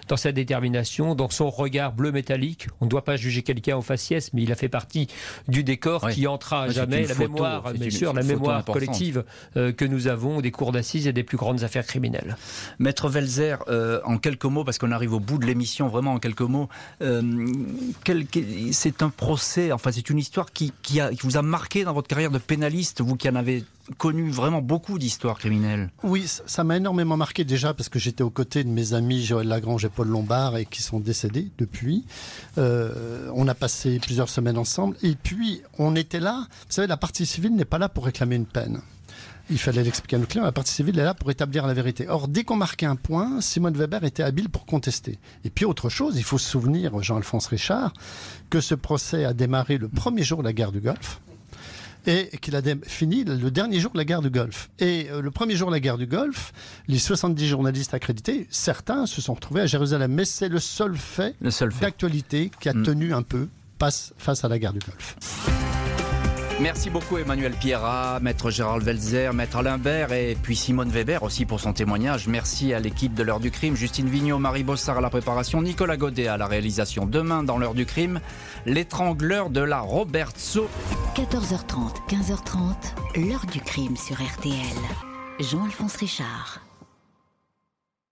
[0.09, 2.68] dans sa détermination, dans son regard bleu métallique.
[2.82, 5.07] On ne doit pas juger quelqu'un au faciès, mais il a fait partie
[5.47, 9.24] du décor qui entra à jamais la mémoire, bien sûr, la mémoire collective
[9.57, 12.38] euh, que nous avons des cours d'assises et des plus grandes affaires criminelles.
[12.80, 16.20] Maître Velzer, euh, en quelques mots, parce qu'on arrive au bout de l'émission, vraiment en
[16.20, 16.70] quelques mots,
[17.01, 17.22] euh,
[18.72, 21.93] c'est un procès, enfin c'est une histoire qui, qui, a, qui vous a marqué dans
[21.93, 23.64] votre carrière de pénaliste, vous qui en avez
[23.97, 25.89] connu vraiment beaucoup d'histoires criminelles.
[26.03, 29.47] Oui, ça m'a énormément marqué déjà parce que j'étais aux côtés de mes amis Joël
[29.47, 32.05] Lagrange et Paul Lombard et qui sont décédés depuis.
[32.57, 36.47] Euh, on a passé plusieurs semaines ensemble et puis on était là.
[36.67, 38.81] Vous savez, la partie civile n'est pas là pour réclamer une peine.
[39.51, 40.43] Il fallait l'expliquer à nos clients.
[40.43, 42.07] La partie civile est là pour établir la vérité.
[42.07, 45.17] Or, dès qu'on marquait un point, Simone Weber était habile pour contester.
[45.43, 47.93] Et puis, autre chose, il faut se souvenir, Jean-Alphonse Richard,
[48.51, 51.19] que ce procès a démarré le premier jour de la guerre du Golfe
[52.10, 54.72] et qu'il a fini le dernier jour de la guerre du Golfe.
[54.80, 56.53] Et euh, le premier jour de la guerre du Golfe,
[56.88, 60.12] les 70 journalistes accrédités, certains se sont retrouvés à Jérusalem.
[60.12, 61.36] Mais c'est le seul fait,
[61.80, 62.84] d'actualité qui a mm.
[62.84, 63.47] tenu un peu
[63.80, 65.78] face, face à la guerre du Golfe.
[66.62, 71.45] Merci beaucoup Emmanuel Pierra, maître Gérald Welzer, maître Alain Bert et puis Simone Weber aussi
[71.45, 72.28] pour son témoignage.
[72.28, 75.95] Merci à l'équipe de l'heure du crime, Justine Vignot, Marie Bossard à la préparation, Nicolas
[75.95, 77.05] Godet à la réalisation.
[77.05, 78.20] Demain dans l'heure du crime,
[78.66, 80.68] l'étrangleur de la Robertso.
[81.16, 84.53] 14h30, 15h30, l'heure du crime sur RTL.
[85.39, 86.60] Jean-Alphonse Richard.